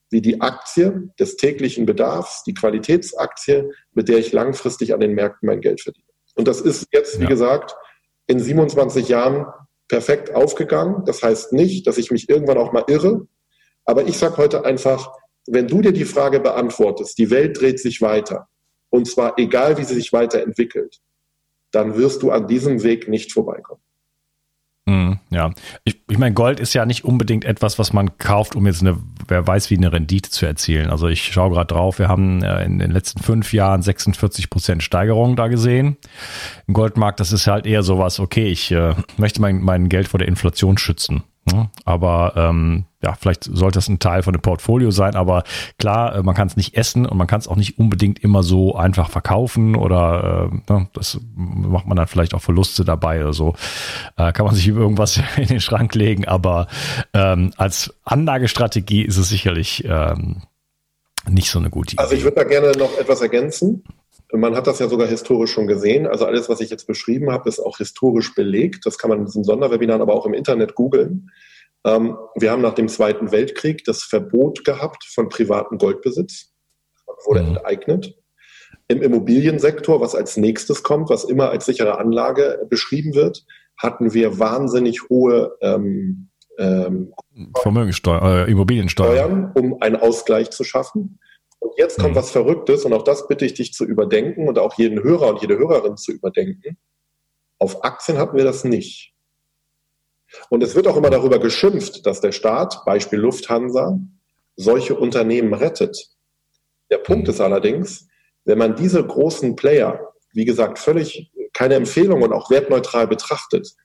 [0.10, 5.48] wie die Aktie des täglichen Bedarfs, die Qualitätsaktie, mit der ich langfristig an den Märkten
[5.48, 6.06] mein Geld verdiene.
[6.36, 7.30] Und das ist jetzt, wie ja.
[7.30, 7.76] gesagt,
[8.28, 9.46] in 27 Jahren
[9.92, 11.04] perfekt aufgegangen.
[11.06, 13.28] Das heißt nicht, dass ich mich irgendwann auch mal irre.
[13.84, 15.12] Aber ich sage heute einfach,
[15.48, 18.48] wenn du dir die Frage beantwortest, die Welt dreht sich weiter,
[18.90, 21.02] und zwar egal, wie sie sich weiterentwickelt,
[21.72, 23.82] dann wirst du an diesem Weg nicht vorbeikommen.
[24.92, 25.52] Mm, ja,
[25.86, 28.98] ich, ich meine, Gold ist ja nicht unbedingt etwas, was man kauft, um jetzt eine,
[29.26, 30.90] wer weiß, wie eine Rendite zu erzielen.
[30.90, 34.84] Also ich schaue gerade drauf, wir haben äh, in den letzten fünf Jahren 46 Prozent
[34.84, 35.96] Steigerung da gesehen.
[36.68, 40.18] Im Goldmarkt, das ist halt eher sowas, okay, ich äh, möchte mein, mein Geld vor
[40.18, 41.24] der Inflation schützen.
[41.50, 41.70] Ne?
[41.86, 45.44] Aber ähm, ja, vielleicht sollte es ein Teil von dem Portfolio sein, aber
[45.80, 48.44] klar, äh, man kann es nicht essen und man kann es auch nicht unbedingt immer
[48.44, 53.34] so einfach verkaufen oder äh, ne, das macht man dann vielleicht auch Verluste dabei oder
[53.34, 53.56] so.
[54.18, 56.68] Äh, kann man sich irgendwas in den Schrank legen, aber
[57.14, 60.44] ähm, als Anlagestrategie ist es sicherlich ähm,
[61.30, 62.02] nicht so eine gute Idee.
[62.02, 63.84] Also ich würde da gerne noch etwas ergänzen.
[64.34, 66.08] Man hat das ja sogar historisch schon gesehen.
[66.08, 68.86] Also alles, was ich jetzt beschrieben habe, ist auch historisch belegt.
[68.86, 71.32] Das kann man in diesem Sonderwebinar aber auch im Internet googeln.
[71.86, 76.54] Ähm, wir haben nach dem Zweiten Weltkrieg das Verbot gehabt von privatem Goldbesitz.
[77.08, 77.56] Das wurde mhm.
[77.56, 78.16] enteignet.
[78.88, 83.46] Im Immobiliensektor, was als nächstes kommt, was immer als sichere Anlage beschrieben wird,
[83.78, 87.14] hatten wir wahnsinnig hohe ähm, ähm,
[87.62, 91.20] Vermögenssteuer, äh, Immobiliensteuern, um einen Ausgleich zu schaffen.
[91.60, 92.18] Und jetzt kommt mhm.
[92.18, 95.42] was Verrücktes und auch das bitte ich dich zu überdenken und auch jeden Hörer und
[95.42, 96.78] jede Hörerin zu überdenken.
[97.60, 99.11] Auf Aktien hatten wir das nicht.
[100.50, 104.00] Und es wird auch immer darüber geschimpft, dass der Staat, Beispiel Lufthansa,
[104.56, 106.10] solche Unternehmen rettet.
[106.90, 107.34] Der Punkt mhm.
[107.34, 108.08] ist allerdings,
[108.46, 113.76] wenn man diese großen Player, wie gesagt, völlig keine Empfehlung und auch wertneutral betrachtet,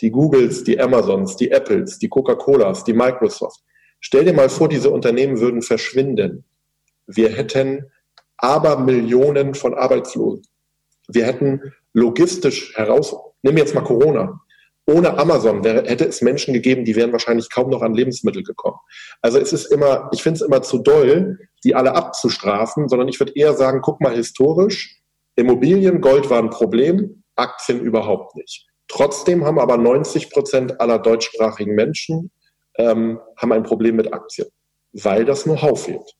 [0.00, 3.62] die Googles, die Amazons, die Apples, die Coca-Colas, die Microsoft,
[4.00, 6.44] Stell dir mal vor, diese Unternehmen würden verschwinden.
[7.06, 7.90] Wir hätten
[8.36, 10.46] aber Millionen von Arbeitslosen.
[11.08, 14.40] Wir hätten logistisch heraus, nimm jetzt mal Corona.
[14.86, 18.78] Ohne Amazon wäre, hätte es Menschen gegeben, die wären wahrscheinlich kaum noch an Lebensmittel gekommen.
[19.20, 23.18] Also es ist immer, ich finde es immer zu doll, die alle abzustrafen, sondern ich
[23.18, 25.00] würde eher sagen, guck mal historisch,
[25.34, 28.66] Immobilien, Gold war ein Problem, Aktien überhaupt nicht.
[28.88, 32.30] Trotzdem haben aber 90 Prozent aller deutschsprachigen Menschen
[32.78, 34.48] ähm, haben ein Problem mit Aktien,
[34.92, 36.14] weil das Know-how fehlt.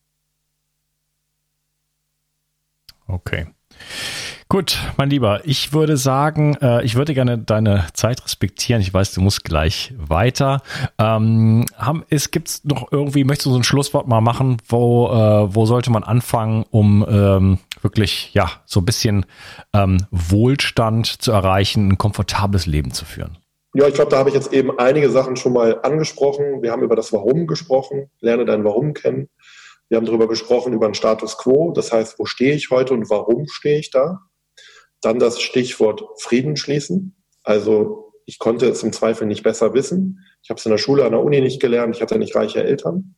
[3.06, 3.46] Okay.
[4.48, 8.80] Gut, mein Lieber, ich würde sagen, äh, ich würde gerne deine Zeit respektieren.
[8.80, 10.62] Ich weiß, du musst gleich weiter.
[10.98, 14.58] Ähm, haben, es gibt's noch irgendwie, möchtest du so ein Schlusswort mal machen?
[14.68, 19.26] Wo, äh, wo sollte man anfangen, um ähm, wirklich, ja, so ein bisschen
[19.72, 23.38] ähm, Wohlstand zu erreichen, ein komfortables Leben zu führen?
[23.74, 26.62] Ja, ich glaube, da habe ich jetzt eben einige Sachen schon mal angesprochen.
[26.62, 28.10] Wir haben über das Warum gesprochen.
[28.20, 29.28] Lerne dein Warum kennen.
[29.88, 31.72] Wir haben darüber gesprochen, über den Status quo.
[31.72, 34.20] Das heißt, wo stehe ich heute und warum stehe ich da?
[35.00, 37.16] Dann das Stichwort Frieden schließen.
[37.42, 40.20] Also ich konnte es im Zweifel nicht besser wissen.
[40.42, 41.94] Ich habe es in der Schule, an der Uni nicht gelernt.
[41.94, 43.16] Ich hatte nicht reiche Eltern.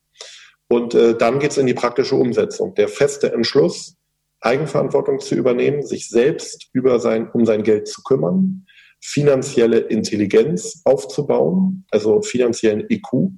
[0.67, 2.75] Und äh, dann geht es in die praktische Umsetzung.
[2.75, 3.97] Der feste Entschluss,
[4.41, 8.65] Eigenverantwortung zu übernehmen, sich selbst über sein, um sein Geld zu kümmern,
[9.01, 13.31] finanzielle Intelligenz aufzubauen, also finanziellen IQ.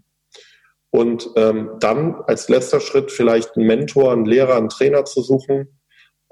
[0.90, 5.81] Und ähm, dann als letzter Schritt vielleicht einen Mentor, einen Lehrer, einen Trainer zu suchen,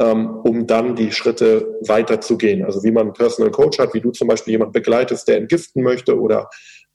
[0.05, 2.63] um dann die Schritte weiterzugehen.
[2.63, 5.83] Also wie man einen Personal Coach hat, wie du zum Beispiel jemanden begleitest, der entgiften
[5.83, 6.49] möchte oder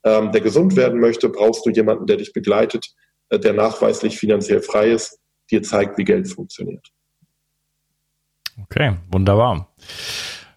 [0.04, 2.86] ähm, der gesund werden möchte, brauchst du jemanden, der dich begleitet,
[3.28, 5.18] äh, der nachweislich finanziell frei ist,
[5.50, 6.88] dir zeigt, wie Geld funktioniert.
[8.62, 9.74] Okay, wunderbar.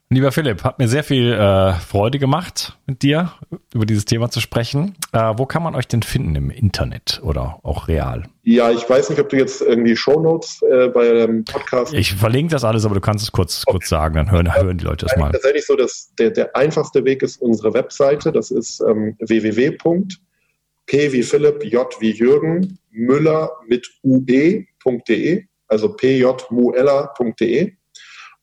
[0.10, 3.34] Lieber Philipp, hat mir sehr viel äh, Freude gemacht, mit dir
[3.74, 4.96] über dieses Thema zu sprechen.
[5.12, 8.24] Äh, wo kann man euch denn finden im Internet oder auch real?
[8.44, 11.94] Ja, ich weiß nicht, ob du jetzt irgendwie Shownotes äh, bei dem Podcast.
[11.94, 13.74] Ich verlinke das alles, aber du kannst es kurz, okay.
[13.74, 15.32] kurz sagen, dann hören, hören die Leute das mal.
[15.34, 18.32] Tatsächlich so, dass der, der einfachste Weg ist unsere Webseite.
[18.32, 20.08] Das ist ähm, www.p
[20.88, 27.74] wie Philipp, J wie Jürgen, Müller mit ue.de, also pjmuella.de.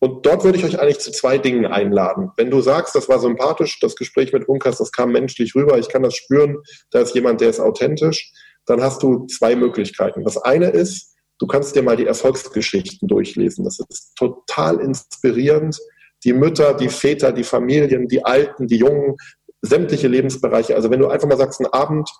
[0.04, 2.30] Und dort würde ich euch eigentlich zu zwei Dingen einladen.
[2.36, 5.88] Wenn du sagst, das war sympathisch, das Gespräch mit Unkas, das kam menschlich rüber, ich
[5.88, 6.58] kann das spüren,
[6.90, 8.30] da ist jemand, der ist authentisch,
[8.66, 10.22] dann hast du zwei Möglichkeiten.
[10.22, 13.64] Das eine ist, du kannst dir mal die Erfolgsgeschichten durchlesen.
[13.64, 15.78] Das ist total inspirierend.
[16.22, 19.16] Die Mütter, die Väter, die Familien, die Alten, die Jungen,
[19.62, 20.76] sämtliche Lebensbereiche.
[20.76, 22.10] Also wenn du einfach mal sagst, ein Abend,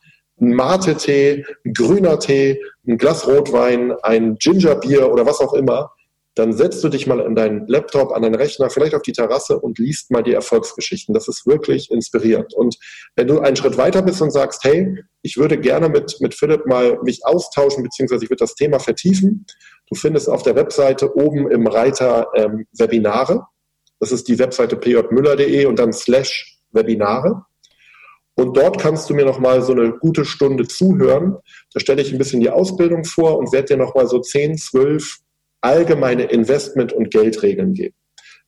[0.41, 5.91] ein Mate-Tee, ein grüner Tee, ein Glas Rotwein, ein Gingerbier oder was auch immer,
[6.35, 9.59] dann setzt du dich mal an deinen Laptop, an deinen Rechner, vielleicht auf die Terrasse
[9.59, 11.14] und liest mal die Erfolgsgeschichten.
[11.14, 12.53] Das ist wirklich inspirierend.
[12.55, 12.76] Und
[13.14, 16.66] wenn du einen Schritt weiter bist und sagst, hey, ich würde gerne mit, mit Philipp
[16.66, 19.47] mal mich austauschen, beziehungsweise ich würde das Thema vertiefen,
[19.89, 23.47] du findest auf der Webseite oben im Reiter ähm, Webinare.
[24.01, 27.45] Das ist die Webseite pjmüller.de und dann slash Webinare.
[28.37, 31.37] Und dort kannst du mir nochmal so eine gute Stunde zuhören.
[31.72, 35.18] Da stelle ich ein bisschen die Ausbildung vor und werde dir nochmal so 10, 12
[35.65, 37.95] allgemeine Investment- und Geldregeln geben.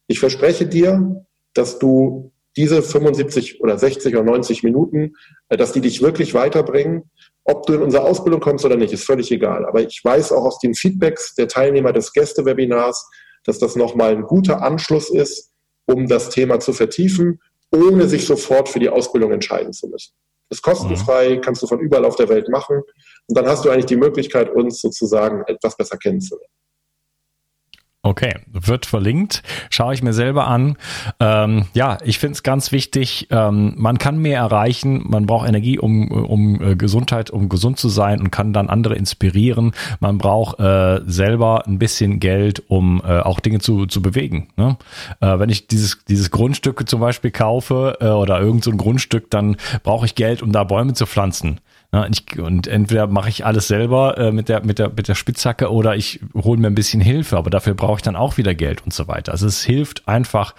[0.06, 5.14] Ich verspreche dir, dass du diese 75 oder 60 oder 90 Minuten,
[5.48, 7.10] äh, dass die dich wirklich weiterbringen.
[7.44, 9.66] Ob du in unsere Ausbildung kommst oder nicht, ist völlig egal.
[9.66, 13.08] Aber ich weiß auch aus den Feedbacks der Teilnehmer des Gästewebinars,
[13.44, 15.52] dass das nochmal ein guter Anschluss ist,
[15.86, 17.40] um das Thema zu vertiefen,
[17.72, 20.12] ohne sich sofort für die Ausbildung entscheiden zu müssen.
[20.48, 22.82] Ist kostenfrei, kannst du von überall auf der Welt machen.
[23.26, 26.52] Und dann hast du eigentlich die Möglichkeit, uns sozusagen etwas besser kennenzulernen.
[28.06, 29.42] Okay, wird verlinkt.
[29.68, 30.76] Schaue ich mir selber an.
[31.18, 33.26] Ähm, ja, ich finde es ganz wichtig.
[33.32, 35.02] Ähm, man kann mehr erreichen.
[35.08, 38.94] Man braucht Energie, um, um äh, Gesundheit, um gesund zu sein und kann dann andere
[38.94, 39.72] inspirieren.
[39.98, 44.50] Man braucht äh, selber ein bisschen Geld, um äh, auch Dinge zu, zu bewegen.
[44.56, 44.76] Ne?
[45.18, 49.56] Äh, wenn ich dieses, dieses Grundstück zum Beispiel kaufe äh, oder irgend so Grundstück, dann
[49.82, 51.58] brauche ich Geld, um da Bäume zu pflanzen.
[51.92, 55.14] Ja, ich, und entweder mache ich alles selber äh, mit, der, mit, der, mit der
[55.14, 58.54] Spitzhacke oder ich hole mir ein bisschen Hilfe, aber dafür brauche ich dann auch wieder
[58.54, 59.32] Geld und so weiter.
[59.32, 60.54] Also es hilft einfach,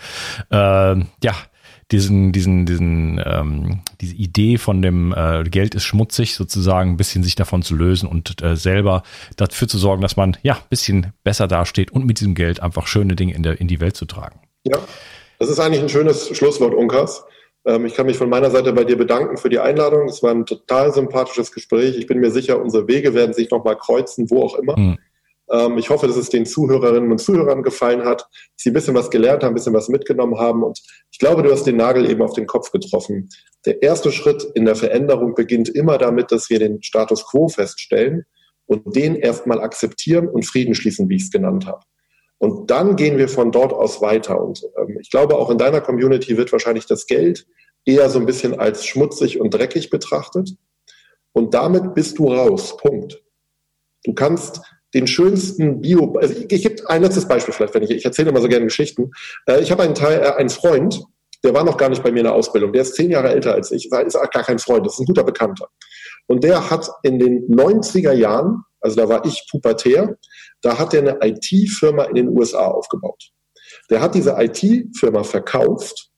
[0.52, 0.56] äh,
[0.96, 1.34] ja,
[1.92, 7.24] diesen, diesen, diesen, ähm, diese Idee von dem äh, Geld ist schmutzig sozusagen ein bisschen
[7.24, 9.04] sich davon zu lösen und äh, selber
[9.38, 12.88] dafür zu sorgen, dass man ja ein bisschen besser dasteht und mit diesem Geld einfach
[12.88, 14.42] schöne Dinge in, der, in die Welt zu tragen.
[14.64, 14.78] Ja,
[15.40, 17.24] das ist eigentlich ein schönes Schlusswort, Unkas.
[17.68, 20.08] Ähm, ich kann mich von meiner Seite bei dir bedanken für die Einladung.
[20.08, 21.98] Es war ein total sympathisches Gespräch.
[21.98, 24.78] Ich bin mir sicher, unsere Wege werden sich nochmal kreuzen, wo auch immer.
[24.78, 24.98] Mhm.
[25.78, 29.10] Ich hoffe, dass es den Zuhörerinnen und Zuhörern gefallen hat, dass sie ein bisschen was
[29.10, 30.62] gelernt haben, ein bisschen was mitgenommen haben.
[30.62, 33.30] Und ich glaube, du hast den Nagel eben auf den Kopf getroffen.
[33.66, 38.26] Der erste Schritt in der Veränderung beginnt immer damit, dass wir den Status quo feststellen
[38.66, 41.80] und den erstmal akzeptieren und Frieden schließen, wie ich es genannt habe.
[42.40, 44.42] Und dann gehen wir von dort aus weiter.
[44.42, 47.48] Und ähm, ich glaube, auch in deiner Community wird wahrscheinlich das Geld
[47.86, 50.52] eher so ein bisschen als schmutzig und dreckig betrachtet.
[51.32, 52.78] Und damit bist du raus.
[52.78, 53.24] Punkt.
[54.04, 54.62] Du kannst
[54.94, 58.30] den schönsten Bio, also ich, ich gebe ein letztes Beispiel vielleicht, wenn ich, ich erzähle
[58.30, 59.12] immer so gerne Geschichten.
[59.46, 61.04] Äh, ich habe einen Teil, äh, einen Freund,
[61.44, 63.54] der war noch gar nicht bei mir in der Ausbildung, der ist zehn Jahre älter
[63.54, 65.68] als ich, ist gar kein Freund, das ist ein guter Bekannter.
[66.26, 70.18] Und der hat in den 90er Jahren, also da war ich pubertär,
[70.62, 73.32] da hat er eine IT-Firma in den USA aufgebaut.
[73.90, 76.10] Der hat diese IT-Firma verkauft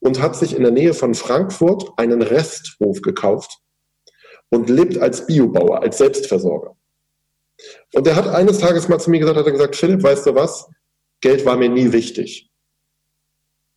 [0.00, 3.58] und hat sich in der Nähe von Frankfurt einen Resthof gekauft
[4.50, 6.76] und lebt als Biobauer, als Selbstversorger.
[7.94, 10.34] Und er hat eines Tages mal zu mir gesagt, hat er gesagt, Philipp, weißt du
[10.34, 10.68] was?
[11.20, 12.50] Geld war mir nie wichtig.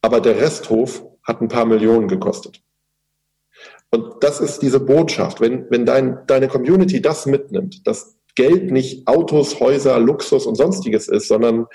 [0.01, 2.61] Aber der Resthof hat ein paar Millionen gekostet.
[3.91, 5.41] Und das ist diese Botschaft.
[5.41, 11.09] Wenn, wenn dein, deine Community das mitnimmt, dass Geld nicht Autos, Häuser, Luxus und sonstiges
[11.09, 11.65] ist, sondern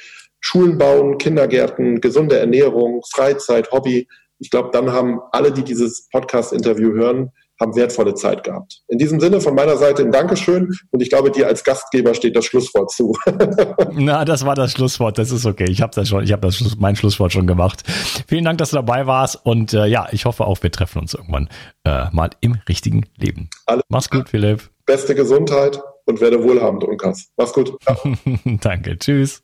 [0.40, 4.08] Schulen bauen, Kindergärten, gesunde Ernährung, Freizeit, Hobby.
[4.38, 8.80] Ich glaube, dann haben alle, die dieses Podcast-Interview hören, haben wertvolle Zeit gehabt.
[8.88, 12.34] In diesem Sinne von meiner Seite ein Dankeschön und ich glaube, dir als Gastgeber steht
[12.34, 13.14] das Schlusswort zu.
[13.92, 15.66] Na, das war das Schlusswort, das ist okay.
[15.68, 17.82] Ich habe das schon, ich habe das Schluss, mein Schlusswort schon gemacht.
[18.26, 21.12] Vielen Dank, dass du dabei warst und äh, ja, ich hoffe auch, wir treffen uns
[21.12, 21.50] irgendwann
[21.84, 23.50] äh, mal im richtigen Leben.
[23.66, 24.70] Alles Mach's gut, Philipp.
[24.86, 27.30] Beste Gesundheit und werde wohlhabend, Unkas.
[27.36, 27.76] Mach's gut.
[28.44, 29.42] Danke, tschüss.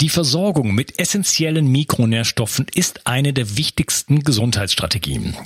[0.00, 5.36] Die Versorgung mit essentiellen Mikronährstoffen ist eine der wichtigsten Gesundheitsstrategien.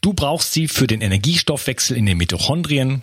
[0.00, 3.02] Du brauchst sie für den Energiestoffwechsel in den Mitochondrien,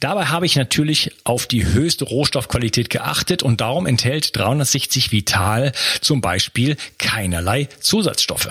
[0.00, 6.20] Dabei habe ich natürlich auf die höchste Rohstoffqualität geachtet und darum enthält 360 Vital zum
[6.20, 8.50] Beispiel keinerlei Zusatzstoffe.